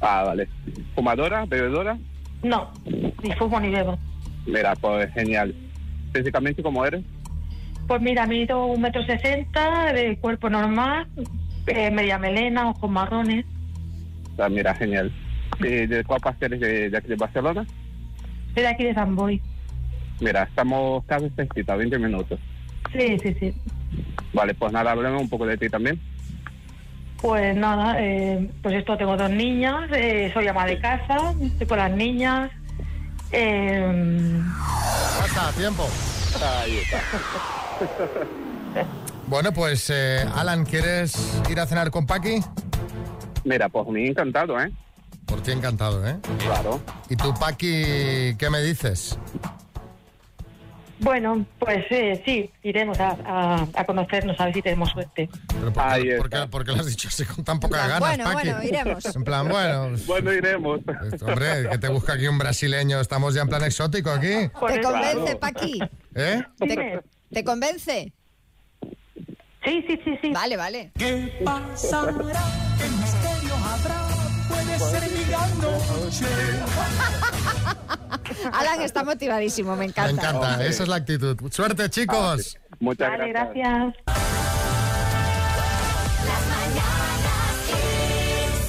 Ah, 0.00 0.22
vale. 0.24 0.48
¿Fumadora? 0.94 1.44
¿Bebedora? 1.46 1.98
No, 2.42 2.70
ni 2.84 3.32
fumo 3.38 3.58
ni 3.58 3.70
bebo. 3.70 3.98
Mira, 4.46 4.74
pues 4.76 5.12
genial. 5.12 5.54
¿Físicamente 6.12 6.62
cómo 6.62 6.84
eres? 6.84 7.04
Pues 7.86 8.00
mira, 8.00 8.26
mido 8.26 8.66
un 8.66 8.80
metro 8.80 9.02
sesenta, 9.04 9.92
de 9.92 10.16
cuerpo 10.18 10.48
normal, 10.50 11.06
Eh, 11.68 11.90
media 11.90 12.16
melena, 12.16 12.70
ojos 12.70 12.88
marrones. 12.88 13.44
Ah, 14.38 14.48
mira, 14.48 14.72
genial. 14.76 15.10
¿Y 15.58 15.86
de 15.86 16.04
cuál 16.04 16.20
parte 16.20 16.46
eres 16.46 16.60
de, 16.60 16.90
de 16.90 16.96
aquí 16.96 17.08
de 17.08 17.16
Barcelona? 17.16 17.66
Soy 18.54 18.62
de 18.62 18.68
aquí 18.68 18.84
de 18.84 18.94
San 18.94 19.16
Boy. 19.16 19.42
Mira, 20.20 20.44
estamos 20.44 21.04
casi 21.06 21.28
cerquita, 21.30 21.74
20 21.74 21.98
minutos. 21.98 22.38
Sí, 22.92 23.18
sí, 23.20 23.34
sí. 23.40 23.54
Vale, 24.32 24.54
pues 24.54 24.72
nada, 24.72 24.92
hablemos 24.92 25.20
un 25.20 25.28
poco 25.28 25.44
de 25.44 25.56
ti 25.56 25.68
también. 25.68 26.00
Pues 27.20 27.56
nada, 27.56 27.96
eh, 28.00 28.48
pues 28.62 28.76
esto, 28.76 28.96
tengo 28.96 29.16
dos 29.16 29.30
niñas, 29.30 29.90
eh, 29.92 30.30
soy 30.32 30.46
ama 30.46 30.66
de 30.66 30.78
casa, 30.78 31.34
estoy 31.42 31.66
con 31.66 31.78
las 31.78 31.90
niñas. 31.90 32.50
Eh, 33.32 34.42
Basta, 35.20 35.52
tiempo. 35.52 35.88
Ahí 36.42 36.78
está. 36.78 37.00
Bueno, 39.28 39.52
pues 39.52 39.90
eh, 39.90 40.24
Alan, 40.36 40.64
¿quieres 40.64 41.40
ir 41.50 41.58
a 41.58 41.66
cenar 41.66 41.90
con 41.90 42.06
Paqui? 42.06 42.40
Mira, 43.42 43.68
pues 43.68 43.88
me 43.88 44.06
encantado, 44.06 44.60
¿eh? 44.60 44.70
Por 45.26 45.40
ti 45.40 45.50
encantado, 45.50 46.06
¿eh? 46.06 46.16
Claro. 46.38 46.80
¿Y 47.10 47.16
tú, 47.16 47.34
Paqui, 47.34 48.36
qué 48.38 48.50
me 48.50 48.62
dices? 48.62 49.18
Bueno, 50.98 51.44
pues 51.58 51.84
eh, 51.90 52.22
sí, 52.24 52.50
iremos 52.62 52.98
a, 53.00 53.16
a- 53.24 53.66
a 53.74 53.84
conocernos, 53.84 54.38
a 54.40 54.46
ver 54.46 54.54
si 54.54 54.62
tenemos 54.62 54.90
suerte. 54.90 55.28
¿Pero 55.48 55.72
por, 55.72 55.84
qué, 56.02 56.16
por 56.16 56.30
qué- 56.30 56.46
por 56.50 56.64
qué 56.64 56.72
lo 56.72 56.80
has 56.80 56.86
dicho 56.86 57.08
así 57.08 57.24
con 57.24 57.44
tan 57.44 57.60
pocas 57.60 57.80
ganas, 57.88 58.00
Bueno, 58.00 58.24
Paqui? 58.24 58.48
bueno, 58.50 58.62
iremos. 58.62 59.04
En 59.16 59.24
plan, 59.24 59.48
bueno... 59.48 59.90
Bueno, 60.06 60.32
iremos. 60.32 60.80
Hombre, 61.22 61.68
que 61.70 61.78
te 61.78 61.88
busca 61.88 62.14
aquí 62.14 62.26
un 62.28 62.38
brasileño, 62.38 63.00
estamos 63.00 63.34
ya 63.34 63.42
en 63.42 63.48
plan 63.48 63.64
exótico 63.64 64.10
aquí. 64.10 64.48
¿Te 64.68 64.80
convence, 64.80 65.36
Paqui? 65.36 65.80
¿Eh? 66.14 66.42
¿Te, 66.58 67.00
te 67.32 67.44
convence? 67.44 68.12
Sí, 69.64 69.84
sí, 69.88 70.00
sí, 70.04 70.18
sí. 70.22 70.30
Vale, 70.32 70.56
vale. 70.56 70.92
¿Qué 70.96 71.40
pasará? 71.44 72.14
¿Qué 72.78 72.88
misterio 72.88 73.54
habrá? 73.56 74.06
Puede 74.48 74.78
ser 74.78 75.10
mi 75.10 75.24
gran 75.24 75.58
noche. 75.60 76.26
Alan 78.52 78.82
está 78.82 79.04
motivadísimo, 79.04 79.72
me 79.72 79.78
Me 79.78 79.84
encanta. 79.86 80.30
encanta, 80.30 80.64
esa 80.64 80.82
es 80.84 80.88
la 80.88 80.96
actitud. 80.96 81.36
Suerte, 81.50 81.88
chicos. 81.90 82.56
Muchas 82.80 83.08
Vale, 83.10 83.28
gracias. 83.28 83.94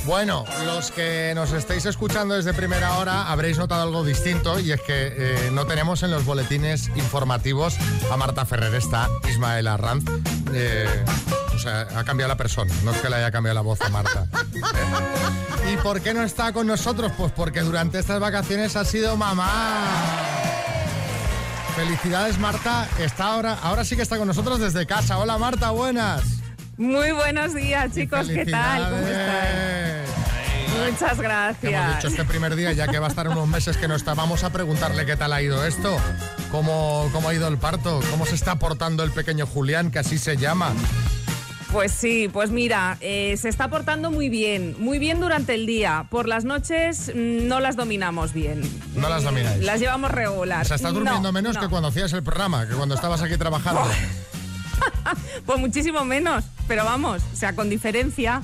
Bueno, 0.06 0.46
los 0.66 0.92
que 0.92 1.34
nos 1.36 1.52
estáis 1.52 1.86
escuchando 1.86 2.34
desde 2.36 2.54
primera 2.54 2.98
hora 2.98 3.30
habréis 3.30 3.58
notado 3.58 3.84
algo 3.84 4.06
distinto 4.06 4.58
y 4.58 4.72
es 4.72 4.80
que 4.82 5.12
eh, 5.14 5.50
no 5.52 5.66
tenemos 5.68 6.02
en 6.02 6.12
los 6.12 6.24
boletines 6.24 6.88
informativos 6.96 7.76
a 8.10 8.16
Marta 8.16 8.46
Ferrer, 8.46 8.74
está 8.76 9.10
Ismael 9.30 9.68
Arranz. 9.68 10.06
Eh, 10.54 10.88
o 11.58 11.60
sea, 11.60 11.88
ha 11.96 12.04
cambiado 12.04 12.28
la 12.28 12.38
persona, 12.38 12.72
no 12.84 12.92
es 12.92 12.98
que 12.98 13.10
le 13.10 13.16
haya 13.16 13.32
cambiado 13.32 13.56
la 13.56 13.62
voz 13.62 13.82
a 13.82 13.90
Marta. 13.90 14.28
¿Y 15.74 15.76
por 15.78 16.02
qué 16.02 16.14
no 16.14 16.22
está 16.22 16.54
con 16.54 16.68
nosotros? 16.68 17.12
Pues 17.18 17.32
porque 17.32 17.62
durante 17.62 17.98
estas 17.98 18.20
vacaciones 18.20 18.76
ha 18.76 18.86
sido 18.86 19.18
mamá. 19.18 19.88
Felicidades 21.76 22.38
Marta, 22.38 22.88
está 23.00 23.34
ahora, 23.34 23.58
ahora 23.64 23.84
sí 23.84 23.96
que 23.96 24.04
está 24.04 24.20
con 24.20 24.28
nosotros 24.28 24.60
desde 24.60 24.86
casa. 24.86 25.18
Hola 25.18 25.40
Marta, 25.40 25.72
buenas. 25.72 26.22
Muy 26.78 27.12
buenos 27.12 27.56
días, 27.56 27.92
chicos. 27.92 28.28
¿Qué 28.28 28.46
tal? 28.46 28.92
¿Cómo 28.92 29.08
estáis? 29.08 30.10
Muchas 30.92 31.12
Hemos 31.14 31.24
gracias. 31.24 31.96
dicho 31.96 32.08
este 32.08 32.24
primer 32.24 32.56
día, 32.56 32.72
ya 32.74 32.88
que 32.88 33.00
va 33.00 33.08
a 33.08 33.10
estar 33.10 33.28
unos 33.30 33.48
meses 33.48 33.78
que 33.78 33.88
no 33.88 33.96
está, 33.96 34.14
vamos 34.14 34.44
a 34.44 34.52
preguntarle 34.52 35.08
qué 35.08 35.16
tal 35.16 35.34
ha 35.34 35.42
ido 35.42 35.66
esto, 35.66 35.98
cómo, 36.52 37.10
cómo 37.12 37.30
ha 37.30 37.34
ido 37.34 37.48
el 37.48 37.58
parto, 37.58 38.00
cómo 38.12 38.28
se 38.28 38.36
está 38.36 38.60
portando 38.60 39.04
el 39.04 39.10
pequeño 39.10 39.48
Julián, 39.48 39.90
que 39.90 39.98
así 39.98 40.20
se 40.20 40.38
llama. 40.38 40.74
Pues 41.78 41.92
sí, 41.92 42.28
pues 42.34 42.50
mira, 42.50 42.98
eh, 43.02 43.38
se 43.38 43.50
está 43.50 43.70
portando 43.70 44.10
muy 44.10 44.30
bien, 44.30 44.76
muy 44.80 44.98
bien 44.98 45.20
durante 45.20 45.54
el 45.54 45.68
día. 45.68 46.08
Por 46.10 46.28
las 46.28 46.44
noches 46.44 47.12
mm, 47.14 47.48
no 47.48 47.60
las 47.60 47.76
dominamos 47.76 48.34
bien. 48.34 48.62
No 48.96 49.08
las 49.08 49.22
domináis. 49.22 49.64
Las 49.64 49.80
llevamos 49.80 50.10
O 50.10 50.14
regular. 50.16 50.66
sea, 50.66 50.78
estás 50.78 50.92
durmiendo 50.92 51.22
No, 51.22 51.32
menos 51.32 51.54
no. 51.54 51.62
que 51.62 51.68
cuando 51.68 51.90
hacías 51.90 52.12
el 52.14 52.24
programa, 52.24 52.68
que 52.68 52.74
cuando 52.74 52.96
estabas 52.96 53.22
aquí 53.22 53.38
trabajando. 53.38 53.84
Pues 55.46 55.60
muchísimo 55.60 56.04
menos, 56.04 56.44
pero 56.68 56.84
vamos, 56.86 57.22
o 57.34 57.36
sea, 57.36 57.54
con 57.54 57.70
diferencia. 57.70 58.42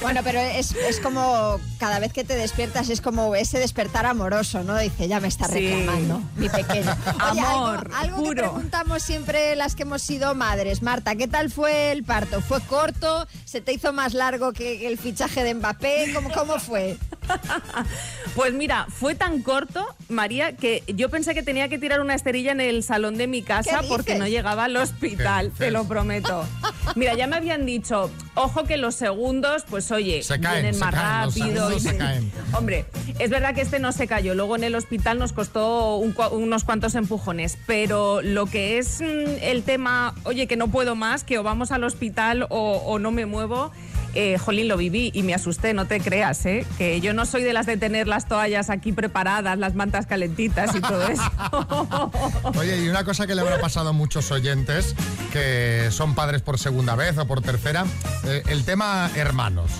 Bueno, 0.00 0.20
pero 0.22 0.38
es, 0.38 0.72
es 0.76 1.00
como 1.00 1.58
cada 1.78 1.98
vez 1.98 2.12
que 2.12 2.22
te 2.22 2.36
despiertas 2.36 2.88
es 2.88 3.00
como 3.00 3.34
ese 3.34 3.58
despertar 3.58 4.06
amoroso, 4.06 4.62
¿no? 4.62 4.78
Dice, 4.78 5.08
ya 5.08 5.18
me 5.18 5.26
está 5.26 5.48
Sí. 5.48 5.54
reclamando 5.54 6.22
mi 6.36 6.48
pequeño. 6.48 6.96
Oye, 7.32 7.40
Amor, 7.40 7.90
algo, 7.92 8.16
algo 8.18 8.22
que 8.30 8.36
preguntamos 8.36 9.02
siempre 9.02 9.56
las 9.56 9.74
que 9.74 9.82
hemos 9.82 10.02
sido 10.02 10.34
madres. 10.36 10.82
Marta, 10.82 11.16
¿qué 11.16 11.26
tal 11.26 11.50
fue 11.50 11.90
el 11.90 12.04
parto? 12.04 12.40
¿Fue 12.42 12.60
corto? 12.60 13.26
¿Se 13.44 13.60
te 13.60 13.72
hizo 13.72 13.92
más 13.92 14.14
largo 14.14 14.52
que 14.52 14.86
el 14.86 14.98
fichaje 14.98 15.42
de 15.42 15.54
Mbappé? 15.54 16.12
¿Cómo, 16.14 16.30
cómo 16.32 16.60
fue? 16.60 16.96
Pues 18.34 18.54
mira, 18.54 18.86
fue 18.88 19.14
tan 19.14 19.42
corto, 19.42 19.84
María, 20.08 20.56
que 20.56 20.82
yo 20.86 21.10
pensé 21.10 21.34
que 21.34 21.42
tenía 21.42 21.68
que 21.68 21.78
tirar 21.78 22.00
una 22.00 22.14
esterilla 22.14 22.52
en 22.52 22.62
el 22.62 22.82
salón 22.82 23.18
de 23.18 23.26
mi 23.26 23.42
casa 23.42 23.80
¿Qué 23.80 23.88
porque 23.88 24.14
no 24.14 24.26
llegaba 24.26 24.64
al 24.64 24.76
hospital, 24.78 25.52
¿Qué 25.58 25.66
te 25.66 25.70
lo 25.70 25.84
prometo. 25.86 26.46
Mira, 26.94 27.14
ya 27.14 27.26
me 27.26 27.36
habían 27.36 27.66
dicho, 27.66 28.10
ojo 28.34 28.64
que 28.64 28.78
los 28.78 28.94
segundos, 28.94 29.64
pues 29.68 29.90
oye, 29.92 30.22
Se 30.22 30.40
caen, 30.40 30.62
vienen 30.62 30.74
se 30.74 30.80
más 30.80 30.94
caen, 30.94 31.24
los 31.26 31.36
rápido. 31.36 31.78
se 31.78 31.96
caen. 31.98 32.32
Hombre, 32.54 32.86
es 33.18 33.28
verdad 33.28 33.54
que 33.54 33.60
este 33.60 33.78
no 33.78 33.92
se 33.92 34.06
cayó. 34.06 34.34
Luego 34.34 34.56
en 34.56 34.64
el 34.64 34.74
hospital 34.74 35.18
nos 35.18 35.34
costó 35.34 35.96
un 35.96 36.14
unos 36.30 36.64
cuantos 36.64 36.94
empujones. 36.94 37.58
Pero 37.66 38.22
lo 38.22 38.46
que 38.46 38.78
es 38.78 39.00
mm, 39.02 39.42
el 39.42 39.62
tema, 39.62 40.14
oye, 40.24 40.46
que 40.46 40.56
no 40.56 40.68
puedo 40.68 40.94
más, 40.94 41.22
que 41.22 41.38
o 41.38 41.42
vamos 41.42 41.70
al 41.70 41.84
hospital 41.84 42.46
o, 42.48 42.82
o 42.86 42.98
no 42.98 43.10
me 43.10 43.26
muevo. 43.26 43.72
Eh, 44.14 44.38
jolín, 44.38 44.68
lo 44.68 44.76
viví 44.76 45.10
y 45.14 45.22
me 45.22 45.34
asusté, 45.34 45.74
no 45.74 45.86
te 45.86 46.00
creas, 46.00 46.44
¿eh? 46.46 46.66
Que 46.78 47.00
yo 47.00 47.14
no 47.14 47.26
soy 47.26 47.42
de 47.42 47.52
las 47.52 47.66
de 47.66 47.76
tener 47.76 48.08
las 48.08 48.26
toallas 48.28 48.70
aquí 48.70 48.92
preparadas, 48.92 49.58
las 49.58 49.74
mantas 49.74 50.06
calentitas 50.06 50.74
y 50.74 50.80
todo 50.80 51.06
eso. 51.08 52.10
Oye, 52.58 52.84
y 52.84 52.88
una 52.88 53.04
cosa 53.04 53.26
que 53.26 53.34
le 53.34 53.40
habrá 53.40 53.60
pasado 53.60 53.90
a 53.90 53.92
muchos 53.92 54.30
oyentes 54.30 54.94
que 55.32 55.88
son 55.90 56.14
padres 56.14 56.42
por 56.42 56.58
segunda 56.58 56.94
vez 56.94 57.16
o 57.18 57.26
por 57.26 57.42
tercera, 57.42 57.84
eh, 58.24 58.42
el 58.48 58.64
tema 58.64 59.10
hermanos. 59.16 59.70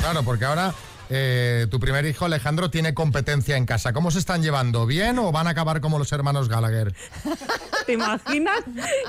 Claro, 0.00 0.22
porque 0.22 0.44
ahora 0.44 0.74
eh, 1.10 1.66
tu 1.70 1.78
primer 1.80 2.04
hijo, 2.06 2.24
Alejandro, 2.24 2.70
tiene 2.70 2.94
competencia 2.94 3.56
en 3.56 3.66
casa. 3.66 3.92
¿Cómo 3.92 4.10
se 4.10 4.18
están 4.18 4.42
llevando? 4.42 4.86
¿Bien 4.86 5.18
o 5.18 5.32
van 5.32 5.46
a 5.46 5.50
acabar 5.50 5.80
como 5.80 5.98
los 5.98 6.12
hermanos 6.12 6.48
Gallagher? 6.48 6.94
¿Te 7.86 7.92
imaginas? 7.92 8.60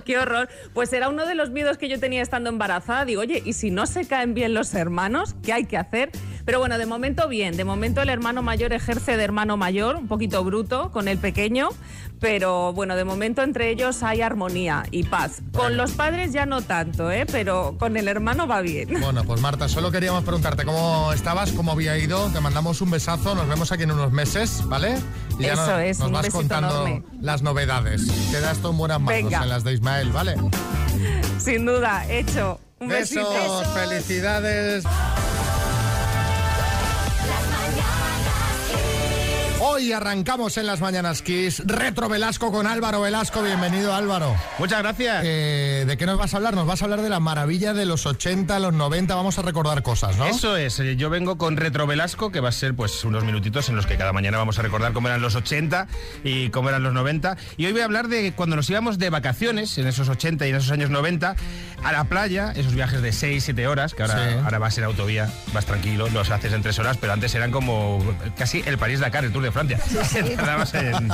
Qué 0.03 0.17
horror. 0.17 0.49
Pues 0.73 0.91
era 0.93 1.09
uno 1.09 1.25
de 1.25 1.35
los 1.35 1.49
miedos 1.51 1.77
que 1.77 1.87
yo 1.87 1.99
tenía 1.99 2.21
estando 2.21 2.49
embarazada. 2.49 3.05
Digo, 3.05 3.21
oye, 3.21 3.41
¿y 3.45 3.53
si 3.53 3.71
no 3.71 3.85
se 3.85 4.05
caen 4.05 4.33
bien 4.33 4.53
los 4.53 4.73
hermanos? 4.73 5.35
¿Qué 5.43 5.53
hay 5.53 5.65
que 5.65 5.77
hacer? 5.77 6.11
Pero 6.45 6.59
bueno, 6.59 6.77
de 6.77 6.85
momento 6.85 7.27
bien. 7.27 7.57
De 7.57 7.63
momento 7.65 8.01
el 8.01 8.09
hermano 8.09 8.41
mayor 8.43 8.71
ejerce 8.73 9.17
de 9.17 9.23
hermano 9.23 9.57
mayor, 9.57 9.95
un 9.95 10.07
poquito 10.07 10.43
bruto 10.43 10.91
con 10.91 11.07
el 11.07 11.17
pequeño. 11.17 11.69
Pero 12.19 12.71
bueno, 12.71 12.95
de 12.95 13.03
momento 13.03 13.41
entre 13.41 13.69
ellos 13.71 14.01
hay 14.03 14.21
armonía 14.21 14.85
y 14.91 15.03
paz. 15.03 15.41
Con 15.53 15.75
los 15.75 15.91
padres 15.91 16.31
ya 16.31 16.45
no 16.45 16.61
tanto, 16.61 17.11
¿eh? 17.11 17.25
Pero 17.29 17.75
con 17.77 17.97
el 17.97 18.07
hermano 18.07 18.47
va 18.47 18.61
bien. 18.61 18.89
Bueno, 19.01 19.23
pues 19.23 19.41
Marta, 19.41 19.67
solo 19.67 19.91
queríamos 19.91 20.23
preguntarte 20.23 20.63
cómo 20.65 21.11
estabas, 21.13 21.51
cómo 21.51 21.71
había 21.73 21.97
ido. 21.97 22.29
Te 22.31 22.39
mandamos 22.39 22.79
un 22.81 22.89
besazo, 22.91 23.35
nos 23.35 23.47
vemos 23.47 23.71
aquí 23.71 23.83
en 23.83 23.91
unos 23.91 24.11
meses, 24.11 24.63
¿vale? 24.67 24.95
Y 25.39 25.45
Eso 25.45 25.65
no- 25.67 25.79
es, 25.79 25.99
nos 25.99 26.07
un 26.07 26.13
vas 26.13 26.21
besito 26.23 26.37
contando 26.39 26.87
enorme. 26.87 27.03
las 27.21 27.41
novedades. 27.41 28.03
Queda 28.31 28.51
esto 28.51 28.71
en 28.71 28.77
buenas 28.77 28.99
manos, 29.01 29.23
Venga. 29.23 29.43
en 29.43 29.49
las 29.49 29.63
de 29.63 29.73
Ismael, 29.73 30.09
¿vale? 30.11 30.35
Sin 31.39 31.65
duda, 31.65 32.05
hecho. 32.09 32.59
Un 32.79 32.87
besito. 32.89 33.29
Besos, 33.29 33.67
felicidades. 33.73 34.83
Hoy 39.75 39.91
arrancamos 39.91 40.57
en 40.57 40.67
las 40.67 40.79
Mañanas 40.79 41.21
Kiss 41.21 41.61
Retro 41.65 42.07
Velasco 42.07 42.49
con 42.49 42.65
Álvaro 42.65 43.01
Velasco. 43.01 43.43
Bienvenido 43.43 43.93
Álvaro. 43.93 44.33
Muchas 44.57 44.79
gracias. 44.79 45.21
¿De 45.23 45.95
qué 45.99 46.05
nos 46.05 46.17
vas 46.17 46.33
a 46.33 46.37
hablar? 46.37 46.53
Nos 46.53 46.65
vas 46.65 46.81
a 46.81 46.85
hablar 46.85 47.01
de 47.01 47.09
la 47.09 47.19
maravilla 47.19 47.73
de 47.73 47.85
los 47.85 48.05
80, 48.05 48.57
los 48.59 48.73
90. 48.73 49.13
Vamos 49.15 49.37
a 49.37 49.41
recordar 49.41 49.83
cosas, 49.83 50.15
¿no? 50.15 50.27
Eso 50.27 50.55
es, 50.55 50.79
eh, 50.79 50.95
yo 50.95 51.09
vengo 51.09 51.37
con 51.37 51.57
Retro 51.57 51.87
Velasco, 51.87 52.31
que 52.31 52.39
va 52.39 52.47
a 52.47 52.53
ser 52.53 52.73
pues 52.73 53.03
unos 53.03 53.25
minutitos 53.25 53.67
en 53.67 53.75
los 53.75 53.85
que 53.85 53.97
cada 53.97 54.13
mañana 54.13 54.37
vamos 54.37 54.57
a 54.59 54.61
recordar 54.61 54.93
cómo 54.93 55.09
eran 55.09 55.21
los 55.21 55.35
80 55.35 55.87
y 56.23 56.51
cómo 56.51 56.69
eran 56.69 56.81
los 56.81 56.93
90. 56.93 57.35
Y 57.57 57.65
hoy 57.65 57.73
voy 57.73 57.81
a 57.81 57.85
hablar 57.85 58.07
de 58.07 58.31
cuando 58.31 58.55
nos 58.55 58.69
íbamos 58.69 58.97
de 58.97 59.09
vacaciones, 59.09 59.77
en 59.77 59.87
esos 59.87 60.07
80 60.07 60.47
y 60.47 60.51
en 60.51 60.55
esos 60.55 60.71
años 60.71 60.89
90, 60.89 61.35
a 61.83 61.91
la 61.91 62.05
playa, 62.05 62.53
esos 62.55 62.75
viajes 62.75 63.01
de 63.01 63.11
6, 63.11 63.43
7 63.43 63.67
horas, 63.67 63.93
que 63.93 64.03
ahora, 64.03 64.29
Sí. 64.29 64.35
ahora 64.41 64.57
vas 64.57 64.77
en 64.77 64.85
autovía, 64.85 65.29
vas 65.53 65.65
tranquilo, 65.65 66.07
los 66.13 66.31
haces 66.31 66.53
en 66.53 66.61
3 66.61 66.79
horas, 66.79 66.95
pero 66.95 67.11
antes 67.11 67.35
eran 67.35 67.51
como 67.51 67.99
casi 68.37 68.63
el 68.65 68.77
París-Dakar, 68.77 69.25
el 69.25 69.33
Tour 69.33 69.43
de 69.43 69.51
Francia. 69.51 69.64
Tardabas 70.35 70.73
en, 70.73 71.09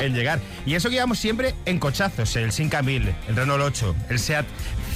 en 0.00 0.14
llegar. 0.14 0.40
Y 0.64 0.74
eso 0.74 0.88
que 0.88 0.96
íbamos 0.96 1.18
siempre 1.18 1.54
en 1.64 1.78
cochazos, 1.78 2.36
el 2.36 2.52
Sinca 2.52 2.82
1000, 2.82 3.14
el 3.28 3.36
Renault 3.36 3.62
8, 3.64 3.96
el 4.10 4.18
SEAT 4.18 4.46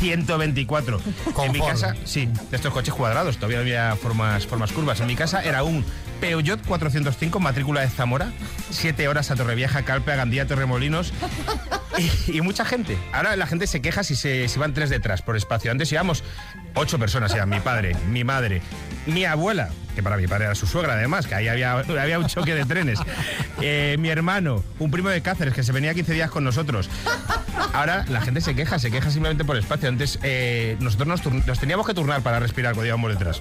124. 0.00 1.00
En 1.00 1.52
mi 1.52 1.58
Confort. 1.58 1.68
casa, 1.80 1.94
sí, 2.04 2.28
de 2.50 2.56
estos 2.56 2.72
coches 2.72 2.94
cuadrados, 2.94 3.36
todavía 3.36 3.60
había 3.60 3.96
formas, 3.96 4.46
formas 4.46 4.72
curvas. 4.72 5.00
En 5.00 5.06
mi 5.06 5.16
casa 5.16 5.42
era 5.42 5.62
un 5.62 5.84
Peugeot 6.20 6.60
405, 6.66 7.40
matrícula 7.40 7.80
de 7.82 7.88
Zamora, 7.88 8.32
7 8.70 9.08
horas 9.08 9.30
a 9.30 9.36
Torrevieja, 9.36 9.82
Calpe, 9.82 10.12
a 10.12 10.16
Gandía, 10.16 10.46
Torremolinos. 10.46 11.12
Y, 11.98 12.38
y 12.38 12.40
mucha 12.40 12.64
gente. 12.64 12.96
Ahora 13.12 13.36
la 13.36 13.46
gente 13.46 13.66
se 13.66 13.82
queja 13.82 14.04
si 14.04 14.14
se 14.16 14.48
si 14.48 14.58
van 14.58 14.72
tres 14.72 14.90
detrás 14.90 15.22
por 15.22 15.36
espacio. 15.36 15.70
Antes 15.70 15.90
íbamos 15.92 16.22
ocho 16.74 16.98
personas, 16.98 17.34
eran 17.34 17.48
mi 17.48 17.60
padre, 17.60 17.94
mi 18.08 18.22
madre, 18.24 18.62
mi 19.06 19.24
abuela, 19.24 19.70
que 19.94 20.02
para 20.02 20.16
mi 20.16 20.26
padre 20.26 20.44
era 20.46 20.54
su 20.54 20.66
suegra 20.66 20.94
además, 20.94 21.26
que 21.26 21.34
ahí 21.34 21.48
había, 21.48 21.72
había 21.72 22.18
un 22.18 22.26
choque 22.26 22.54
de 22.54 22.64
trenes, 22.64 22.98
eh, 23.60 23.96
mi 23.98 24.08
hermano, 24.08 24.62
un 24.78 24.90
primo 24.90 25.08
de 25.08 25.20
Cáceres 25.22 25.54
que 25.54 25.62
se 25.62 25.72
venía 25.72 25.94
15 25.94 26.12
días 26.12 26.30
con 26.30 26.44
nosotros. 26.44 26.88
Ahora 27.72 28.04
la 28.08 28.20
gente 28.20 28.40
se 28.40 28.54
queja, 28.54 28.78
se 28.78 28.90
queja 28.90 29.10
simplemente 29.10 29.44
por 29.44 29.56
espacio. 29.56 29.88
Antes 29.88 30.18
eh, 30.22 30.76
nosotros 30.80 31.06
nos, 31.46 31.58
teníamos 31.60 31.86
que 31.86 31.94
turnar 31.94 32.20
para 32.22 32.40
respirar 32.40 32.74
cuando 32.74 32.86
íbamos 32.88 33.10
detrás. 33.12 33.40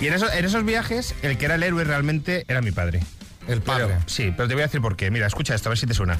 Y 0.00 0.06
en, 0.08 0.14
eso- 0.14 0.32
en 0.32 0.44
esos 0.44 0.64
viajes, 0.64 1.14
el 1.22 1.38
que 1.38 1.44
era 1.44 1.54
el 1.54 1.62
héroe 1.62 1.84
realmente 1.84 2.44
era 2.48 2.60
mi 2.60 2.72
padre. 2.72 3.00
El 3.48 3.62
padre. 3.62 3.96
sí, 4.06 4.32
pero 4.36 4.48
te 4.48 4.54
voy 4.54 4.62
a 4.62 4.66
decir 4.66 4.80
por 4.80 4.96
qué. 4.96 5.10
Mira, 5.10 5.26
escucha 5.26 5.54
esto, 5.54 5.68
a 5.68 5.70
ver 5.70 5.78
si 5.78 5.86
te 5.86 5.94
suena. 5.94 6.18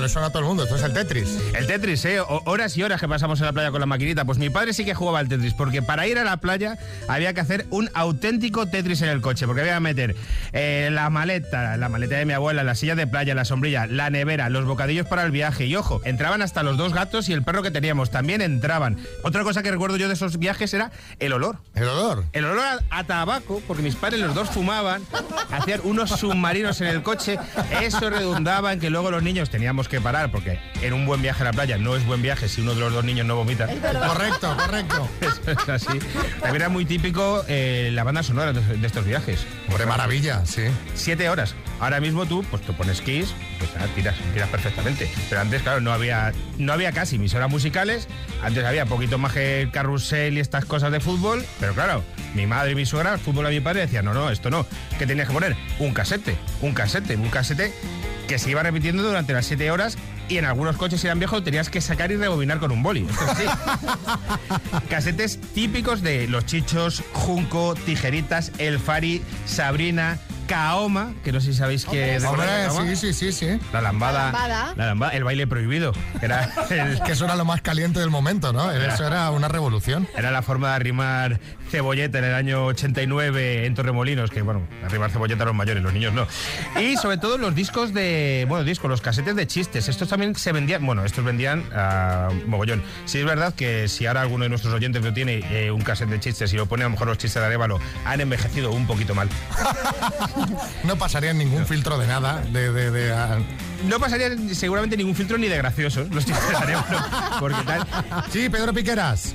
Le 0.00 0.08
suena 0.08 0.28
a 0.28 0.30
todo 0.30 0.40
el 0.40 0.46
mundo, 0.48 0.62
esto 0.64 0.76
es 0.76 0.82
el 0.82 0.92
Tetris. 0.92 1.38
El 1.54 1.66
Tetris, 1.66 2.04
¿eh? 2.06 2.20
O- 2.20 2.42
horas 2.46 2.76
y 2.76 2.82
horas 2.82 3.00
que 3.00 3.08
pasamos 3.08 3.38
en 3.40 3.46
la 3.46 3.52
playa 3.52 3.70
con 3.70 3.80
la 3.80 3.86
maquinita. 3.86 4.24
Pues 4.24 4.38
mi 4.38 4.48
padre 4.50 4.72
sí 4.72 4.84
que 4.84 4.94
jugaba 4.94 5.18
al 5.18 5.28
Tetris, 5.28 5.54
porque 5.54 5.82
para 5.82 6.06
ir 6.06 6.18
a 6.18 6.24
la 6.24 6.38
playa 6.38 6.78
había 7.08 7.34
que 7.34 7.40
hacer 7.40 7.66
un 7.70 7.90
auténtico 7.94 8.66
Tetris 8.66 9.02
en 9.02 9.08
el 9.10 9.20
coche, 9.20 9.46
porque 9.46 9.60
había 9.62 9.74
que 9.74 9.80
meter 9.80 10.16
eh, 10.52 10.88
la 10.92 11.10
maleta, 11.10 11.76
la 11.76 11.88
maleta 11.88 12.16
de 12.16 12.24
mi 12.24 12.32
abuela, 12.32 12.64
la 12.64 12.74
silla 12.74 12.94
de 12.94 13.06
playa, 13.06 13.34
la 13.34 13.44
sombrilla, 13.44 13.86
la 13.86 14.08
nevera, 14.10 14.48
los 14.48 14.64
bocadillos 14.64 15.06
para 15.06 15.24
el 15.24 15.30
viaje. 15.30 15.66
Y 15.66 15.76
ojo, 15.76 16.00
entraban 16.04 16.40
hasta 16.42 16.62
los 16.62 16.76
dos 16.76 16.94
gatos 16.94 17.28
y 17.28 17.32
el 17.32 17.42
perro 17.42 17.62
que 17.62 17.70
teníamos, 17.70 18.10
también 18.10 18.40
entraban. 18.40 18.96
Otra 19.22 19.42
cosa 19.44 19.62
que 19.62 19.70
recuerdo 19.70 19.96
yo 19.98 20.08
de 20.08 20.14
esos 20.14 20.38
viajes 20.38 20.72
era 20.72 20.90
el 21.18 21.32
olor. 21.32 21.58
¿El 21.74 21.84
olor? 21.88 22.24
El 22.32 22.44
olor 22.46 22.64
a, 22.90 22.98
a 22.98 23.04
tabaco, 23.04 23.60
porque 23.68 23.82
mis 23.82 23.96
padres 23.96 24.20
los 24.20 24.34
dos 24.34 24.48
fumaban, 24.48 25.02
hacían 25.50 25.80
unos 25.84 26.10
submarinos 26.10 26.80
en 26.80 26.86
el 26.88 27.02
coche. 27.02 27.38
Eso 27.82 28.08
redundaba 28.08 28.72
en 28.72 28.80
que 28.80 28.88
luego 28.90 29.10
los 29.10 29.22
niños 29.22 29.50
teníamos 29.50 29.88
que 29.90 30.00
parar, 30.00 30.30
porque 30.30 30.58
en 30.80 30.92
un 30.94 31.04
buen 31.04 31.20
viaje 31.20 31.42
a 31.42 31.44
la 31.44 31.52
playa 31.52 31.76
no 31.76 31.96
es 31.96 32.06
buen 32.06 32.22
viaje 32.22 32.48
si 32.48 32.60
uno 32.62 32.74
de 32.74 32.80
los 32.80 32.92
dos 32.92 33.04
niños 33.04 33.26
no 33.26 33.36
vomita. 33.36 33.66
Correcto, 33.66 34.56
correcto. 34.56 35.08
Eso 35.20 35.50
es 35.50 35.68
así. 35.68 35.98
También 36.40 36.56
era 36.56 36.68
muy 36.68 36.84
típico 36.84 37.44
eh, 37.48 37.90
la 37.92 38.04
banda 38.04 38.22
sonora 38.22 38.52
de, 38.52 38.60
de 38.76 38.86
estos 38.86 39.04
viajes. 39.04 39.44
Hombre, 39.68 39.86
maravilla, 39.86 40.46
sí. 40.46 40.62
Siete 40.94 41.28
horas. 41.28 41.54
Ahora 41.80 42.00
mismo 42.00 42.26
tú, 42.26 42.44
pues 42.50 42.62
tú 42.62 42.74
pones 42.74 43.00
Kiss, 43.00 43.34
pues 43.58 43.70
ah, 43.78 43.86
tiras, 43.94 44.14
tiras 44.34 44.48
perfectamente. 44.50 45.10
Pero 45.28 45.40
antes, 45.40 45.62
claro, 45.62 45.80
no 45.80 45.92
había, 45.92 46.32
no 46.58 46.72
había 46.72 46.92
casi 46.92 47.16
emisoras 47.16 47.50
musicales. 47.50 48.06
Antes 48.42 48.64
había 48.64 48.84
poquito 48.84 49.16
más 49.16 49.32
que 49.32 49.62
el 49.62 49.70
carrusel 49.70 50.36
y 50.36 50.40
estas 50.40 50.66
cosas 50.66 50.92
de 50.92 51.00
fútbol. 51.00 51.44
Pero 51.58 51.72
claro, 51.72 52.04
mi 52.34 52.46
madre 52.46 52.72
y 52.72 52.74
mi 52.74 52.84
suegra, 52.84 53.14
el 53.14 53.18
fútbol 53.18 53.46
a 53.46 53.50
mi 53.50 53.60
padre, 53.60 53.80
decían, 53.80 54.04
no, 54.04 54.12
no, 54.12 54.30
esto 54.30 54.50
no. 54.50 54.66
¿Qué 54.98 55.06
tenías 55.06 55.26
que 55.26 55.34
poner? 55.34 55.56
Un 55.78 55.94
casete, 55.94 56.36
un 56.60 56.74
casete, 56.74 57.16
un 57.16 57.30
casete 57.30 57.72
que 58.28 58.38
se 58.38 58.50
iba 58.50 58.62
repitiendo 58.62 59.02
durante 59.02 59.32
las 59.32 59.46
siete 59.46 59.70
horas 59.70 59.96
y 60.28 60.38
en 60.38 60.44
algunos 60.44 60.76
coches 60.76 61.00
si 61.00 61.08
eran 61.08 61.18
viejos 61.18 61.42
tenías 61.42 61.68
que 61.68 61.80
sacar 61.80 62.12
y 62.12 62.16
rebobinar 62.16 62.60
con 62.60 62.70
un 62.70 62.82
boli. 62.82 63.04
Esto. 63.10 63.26
Casetes 64.88 65.40
típicos 65.52 66.02
de 66.02 66.28
Los 66.28 66.46
Chichos, 66.46 67.02
Junco, 67.12 67.74
Tijeritas, 67.74 68.52
El 68.58 68.78
Fari, 68.78 69.22
Sabrina, 69.46 70.20
Kaoma, 70.50 71.14
que 71.22 71.30
no 71.30 71.40
sé 71.40 71.52
si 71.52 71.58
sabéis 71.58 71.84
que... 71.84 72.18
Sí, 72.18 72.96
sí, 72.96 73.12
sí, 73.14 73.32
sí. 73.32 73.60
La 73.72 73.80
lambada, 73.80 74.18
La 74.18 74.24
lambada. 74.32 74.74
la 74.76 74.86
lambada, 74.86 75.12
el 75.12 75.22
baile 75.22 75.46
prohibido. 75.46 75.92
que 76.18 76.26
Era 76.26 76.50
el- 76.70 77.00
Que 77.02 77.12
eso 77.12 77.24
era 77.24 77.36
lo 77.36 77.44
más 77.44 77.62
caliente 77.62 78.00
del 78.00 78.10
momento, 78.10 78.52
¿no? 78.52 78.70
Eso 78.72 79.06
era 79.06 79.30
una 79.30 79.46
revolución. 79.46 80.08
Era 80.16 80.32
la 80.32 80.42
forma 80.42 80.70
de 80.70 80.74
arrimar 80.74 81.40
cebolleta 81.70 82.18
en 82.18 82.24
el 82.24 82.34
año 82.34 82.64
89 82.66 83.64
en 83.66 83.74
Torremolinos, 83.76 84.28
que 84.32 84.42
bueno, 84.42 84.62
arrimar 84.84 85.12
cebolleta 85.12 85.44
a 85.44 85.46
los 85.46 85.54
mayores, 85.54 85.84
los 85.84 85.92
niños 85.92 86.12
no. 86.12 86.26
Y 86.80 86.96
sobre 86.96 87.16
todo 87.18 87.38
los 87.38 87.54
discos 87.54 87.94
de, 87.94 88.44
bueno, 88.48 88.64
discos, 88.64 88.90
los 88.90 89.00
casetes 89.00 89.36
de 89.36 89.46
chistes. 89.46 89.88
Estos 89.88 90.08
también 90.08 90.34
se 90.34 90.50
vendían, 90.50 90.84
bueno, 90.84 91.04
estos 91.04 91.24
vendían 91.24 91.62
a 91.72 92.28
mogollón. 92.46 92.82
Sí 93.04 93.18
es 93.18 93.24
verdad 93.24 93.54
que 93.54 93.86
si 93.86 94.06
ahora 94.06 94.22
alguno 94.22 94.42
de 94.42 94.48
nuestros 94.48 94.74
oyentes 94.74 95.00
no 95.02 95.12
tiene 95.14 95.44
eh, 95.52 95.70
un 95.70 95.82
cassette 95.82 96.08
de 96.10 96.18
chistes 96.18 96.52
y 96.52 96.56
lo 96.56 96.66
pone 96.66 96.82
a 96.82 96.86
lo 96.86 96.90
mejor 96.90 97.06
los 97.06 97.18
chistes 97.18 97.40
de 97.40 97.46
Arevalo, 97.46 97.78
han 98.04 98.20
envejecido 98.20 98.72
un 98.72 98.88
poquito 98.88 99.14
mal. 99.14 99.28
No 100.84 100.96
pasaría 100.96 101.32
ningún 101.32 101.66
filtro 101.66 101.98
de 101.98 102.06
nada. 102.06 102.42
De, 102.52 102.72
de, 102.72 102.90
de, 102.90 103.44
No 103.88 103.98
pasaría 103.98 104.30
seguramente 104.54 104.96
ningún 104.96 105.14
filtro 105.14 105.38
ni 105.38 105.48
de 105.48 105.56
graciosos 105.56 106.08
los 106.10 106.24
chistes 106.26 106.48
de 106.48 106.76
porque 107.38 107.62
tal... 107.64 107.86
Sí, 108.32 108.48
Pedro 108.48 108.72
Piqueras. 108.72 109.34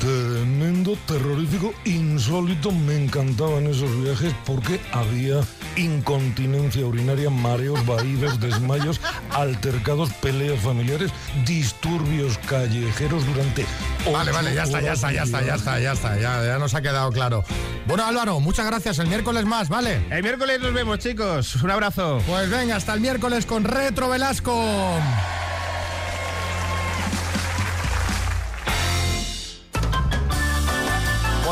Tremendo, 0.00 0.96
terrorífico, 1.06 1.72
insólito. 1.84 2.72
Me 2.72 2.96
encantaban 2.96 3.66
esos 3.66 4.02
viajes 4.02 4.34
porque 4.44 4.80
había 4.92 5.40
incontinencia 5.76 6.84
urinaria, 6.86 7.30
mareos, 7.30 7.84
vaídos, 7.86 8.40
desmayos, 8.40 9.00
altercados, 9.30 10.12
peleas 10.14 10.60
familiares, 10.60 11.10
disturbios 11.46 12.38
callejeros 12.38 13.26
durante. 13.26 13.64
Vale, 14.12 14.32
vale, 14.32 14.54
ya 14.54 14.64
está, 14.64 14.80
ya 14.80 14.92
está, 14.92 15.12
ya 15.12 15.22
está, 15.22 15.42
ya 15.42 15.54
está, 15.54 15.80
ya 15.80 15.92
está, 15.92 16.18
ya, 16.18 16.44
ya 16.44 16.58
nos 16.58 16.74
ha 16.74 16.82
quedado 16.82 17.10
claro. 17.10 17.44
Bueno, 17.86 18.04
Álvaro, 18.04 18.40
muchas 18.40 18.66
gracias. 18.66 18.98
El 18.98 19.08
miércoles 19.08 19.44
más, 19.44 19.68
¿vale? 19.68 20.00
El 20.10 20.22
miércoles 20.22 20.60
nos 20.60 20.72
vemos, 20.72 20.98
chicos. 20.98 21.56
Un 21.62 21.70
abrazo. 21.70 22.20
Pues 22.26 22.50
venga, 22.50 22.76
hasta 22.76 22.94
el 22.94 23.00
miércoles 23.00 23.46
con 23.46 23.64
Retro 23.64 24.08
Velasco. 24.08 24.54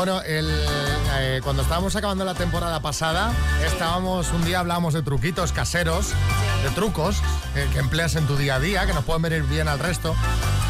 Bueno, 0.03 0.21
el, 0.23 0.49
eh, 1.17 1.39
cuando 1.45 1.61
estábamos 1.61 1.95
acabando 1.95 2.25
la 2.25 2.33
temporada 2.33 2.81
pasada, 2.81 3.31
estábamos 3.65 4.33
un 4.33 4.43
día 4.43 4.59
hablábamos 4.59 4.93
de 4.93 5.01
truquitos 5.01 5.53
caseros, 5.53 6.11
de 6.63 6.69
trucos 6.71 7.17
eh, 7.55 7.67
que 7.73 7.79
empleas 7.79 8.15
en 8.15 8.25
tu 8.25 8.37
día 8.37 8.55
a 8.55 8.59
día, 8.59 8.85
que 8.85 8.93
nos 8.93 9.03
pueden 9.03 9.21
venir 9.21 9.43
bien 9.43 9.67
al 9.67 9.79
resto. 9.79 10.15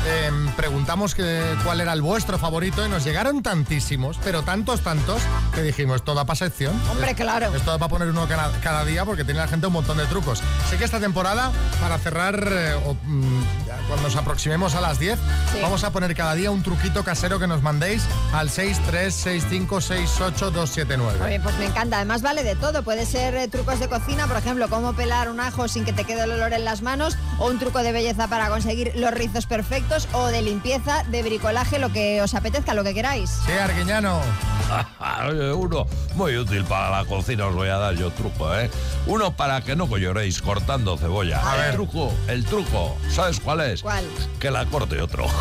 Eh, 0.06 0.30
preguntamos 0.58 1.16
que, 1.16 1.42
cuál 1.64 1.80
era 1.80 1.94
el 1.94 2.02
vuestro 2.02 2.38
favorito 2.38 2.86
y 2.86 2.90
nos 2.90 3.06
llegaron 3.06 3.42
tantísimos, 3.42 4.18
pero 4.22 4.44
tantos, 4.44 4.82
tantos, 4.82 5.22
que 5.56 5.62
dijimos, 5.62 6.04
toda 6.04 6.26
para 6.26 6.36
sección. 6.36 6.74
Hombre, 6.92 7.16
claro. 7.16 7.56
Esto 7.56 7.80
va 7.80 7.86
a 7.86 7.90
poner 7.90 8.10
uno 8.10 8.28
cada, 8.28 8.52
cada 8.60 8.84
día 8.84 9.06
porque 9.06 9.24
tiene 9.24 9.40
la 9.40 9.48
gente 9.48 9.68
un 9.68 9.74
montón 9.74 9.96
de 9.98 10.06
trucos. 10.08 10.42
Sé 10.70 10.78
que 10.78 10.84
esta 10.84 11.00
temporada, 11.00 11.54
para 11.80 11.98
cerrar, 12.00 12.46
eh, 12.52 12.74
o, 12.86 12.96
mm, 12.96 13.44
ya 13.66 13.78
cuando 13.88 14.04
nos 14.04 14.18
aproximemos 14.18 14.76
a 14.76 14.82
las 14.82 15.00
10, 15.00 15.18
Sí. 15.54 15.60
vamos 15.62 15.86
a 15.86 15.92
poner 15.92 16.14
cada 16.16 16.34
día 16.36 16.52
un 16.52 16.64
truquito 16.64 17.04
casero 17.06 17.40
que 17.40 17.48
nos 17.48 17.62
mandéis 17.62 18.04
al 18.34 18.50
636568279. 18.50 21.22
Oye, 21.24 21.40
pues 21.40 21.58
me 21.58 21.66
encanta. 21.66 21.98
Además 21.98 22.22
vale 22.22 22.44
de 22.44 22.56
todo. 22.56 22.84
Puede 22.84 23.06
ser 23.06 23.36
eh, 23.36 23.48
trucos 23.48 23.80
de 23.80 23.88
cocina, 23.88 24.28
por 24.28 24.38
ejemplo, 24.38 24.68
cómo 24.70 24.94
pelar 24.94 25.30
un 25.30 25.40
ajo 25.40 25.68
sin 25.68 25.83
que 25.84 25.94
te 25.94 26.04
quede 26.04 26.24
el 26.24 26.32
olor 26.32 26.54
en 26.54 26.66
las 26.66 26.82
manos, 26.82 27.18
o 27.40 27.48
un 27.48 27.60
truco 27.60 27.80
de 27.80 27.92
belleza 27.92 28.28
para 28.28 28.50
conseguir 28.50 28.92
los 28.96 29.12
rizos 29.12 29.46
perfectos, 29.46 30.08
o 30.14 30.28
de 30.28 30.42
limpieza, 30.42 31.04
de 31.04 31.24
bricolaje, 31.24 31.80
lo 31.80 31.92
que 31.92 32.22
os 32.22 32.34
apetezca, 32.34 32.74
lo 32.74 32.84
que 32.84 32.94
queráis. 32.94 33.30
Sí, 33.46 33.52
Arguiñano. 33.52 34.20
Uno 35.56 35.86
muy 36.16 36.38
útil 36.38 36.64
para 36.66 36.90
la 36.90 37.06
cocina, 37.06 37.46
os 37.48 37.56
voy 37.56 37.70
a 37.70 37.78
dar 37.78 37.96
yo 37.96 38.12
truco, 38.12 38.54
¿eh? 38.56 38.70
Uno 39.08 39.36
para 39.36 39.62
que 39.62 39.76
no 39.76 39.88
lloréis 39.98 40.42
cortando 40.42 40.98
cebolla. 40.98 41.40
A 41.40 41.56
ver. 41.56 41.66
El 41.70 41.74
truco, 41.76 42.14
el 42.28 42.46
truco, 42.46 42.98
¿sabes 43.10 43.40
cuál 43.40 43.62
es? 43.62 43.82
¿Cuál? 43.82 44.06
Que 44.40 44.52
la 44.52 44.66
corte 44.66 45.02
otro. 45.02 45.26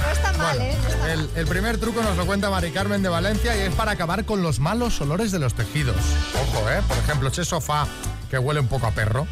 No 0.00 0.10
está 0.12 0.32
mal, 0.32 0.60
¿eh? 0.60 0.76
No 0.82 0.88
está 0.88 0.98
mal. 0.98 1.10
El, 1.10 1.30
el 1.36 1.46
primer 1.46 1.78
truco 1.78 2.02
nos 2.02 2.16
lo 2.16 2.26
cuenta 2.26 2.50
Mari 2.50 2.70
Carmen 2.72 3.02
de 3.02 3.08
Valencia 3.08 3.56
y 3.56 3.60
es 3.60 3.74
para 3.74 3.92
acabar 3.92 4.24
con 4.24 4.42
los 4.42 4.58
malos 4.60 5.00
olores 5.00 5.30
de 5.32 5.38
los 5.38 5.54
tejidos. 5.54 5.96
Ojo, 6.34 6.68
¿eh? 6.70 6.82
Por 6.88 6.96
ejemplo, 6.98 7.28
ese 7.28 7.44
sofá 7.44 7.86
que 8.30 8.38
huele 8.38 8.60
un 8.60 8.68
poco 8.68 8.86
a 8.86 8.90
perro, 8.92 9.26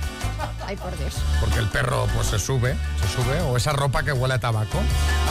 Ay, 0.67 0.77
por 0.77 0.97
Dios. 0.99 1.15
porque 1.41 1.59
el 1.61 1.67
perro 1.69 2.07
pues 2.15 2.27
se 2.29 2.39
sube, 2.39 2.77
se 3.01 3.15
sube, 3.23 3.41
o 3.43 3.57
esa 3.57 3.73
ropa 3.73 4.03
que 4.03 4.13
huele 4.13 4.35
a 4.35 4.39
tabaco. 4.41 4.79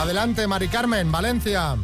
Adelante, 0.00 0.46
Mari 0.46 0.68
Carmen, 0.68 1.12
Valencia. 1.12 1.76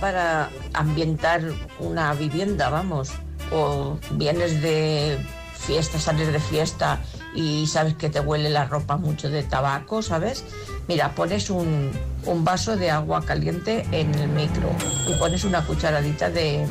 Para 0.00 0.50
ambientar 0.72 1.42
una 1.78 2.14
vivienda, 2.14 2.70
vamos. 2.70 3.12
O 3.52 3.98
vienes 4.12 4.62
de 4.62 5.18
fiesta, 5.54 5.98
sales 5.98 6.32
de 6.32 6.40
fiesta 6.40 7.00
y 7.34 7.66
sabes 7.66 7.94
que 7.94 8.08
te 8.08 8.20
huele 8.20 8.50
la 8.50 8.64
ropa 8.64 8.96
mucho 8.96 9.28
de 9.28 9.42
tabaco, 9.42 10.02
¿sabes? 10.02 10.44
Mira, 10.88 11.14
pones 11.14 11.50
un, 11.50 11.90
un 12.26 12.44
vaso 12.44 12.76
de 12.76 12.90
agua 12.90 13.24
caliente 13.24 13.86
en 13.92 14.14
el 14.14 14.28
micro 14.28 14.70
y 15.08 15.14
pones 15.14 15.44
una 15.44 15.64
cucharadita 15.64 16.30
de, 16.30 16.66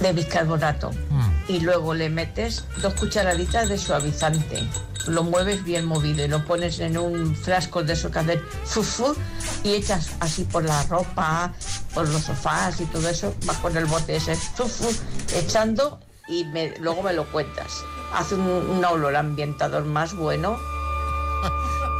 de 0.00 0.12
bicarbonato 0.12 0.90
y 1.48 1.60
luego 1.60 1.94
le 1.94 2.08
metes 2.10 2.64
dos 2.82 2.94
cucharaditas 2.94 3.68
de 3.68 3.78
suavizante. 3.78 4.62
Lo 5.06 5.22
mueves 5.24 5.64
bien 5.64 5.86
movido 5.86 6.24
y 6.24 6.28
lo 6.28 6.44
pones 6.44 6.78
en 6.80 6.98
un 6.98 7.34
frasco 7.34 7.82
de 7.82 7.94
eso 7.94 8.10
que 8.10 8.18
hacen 8.18 8.42
fufu 8.64 9.14
y 9.64 9.72
echas 9.74 10.10
así 10.20 10.44
por 10.44 10.64
la 10.64 10.82
ropa, 10.84 11.52
por 11.94 12.06
los 12.08 12.22
sofás 12.22 12.80
y 12.80 12.84
todo 12.86 13.08
eso, 13.08 13.34
vas 13.46 13.56
con 13.58 13.76
el 13.76 13.86
bote 13.86 14.16
ese 14.16 14.36
fufu 14.36 14.88
echando 15.34 15.98
y 16.28 16.44
me- 16.44 16.76
luego 16.78 17.02
me 17.02 17.12
lo 17.14 17.24
cuentas. 17.32 17.82
Hace 18.14 18.34
un, 18.34 18.42
un 18.48 18.84
olor 18.84 19.16
ambientador 19.16 19.84
más 19.84 20.14
bueno. 20.14 20.58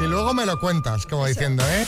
Y 0.00 0.04
luego 0.04 0.32
me 0.32 0.46
lo 0.46 0.60
cuentas, 0.60 1.06
como 1.06 1.26
diciendo, 1.26 1.64
¿eh? 1.68 1.84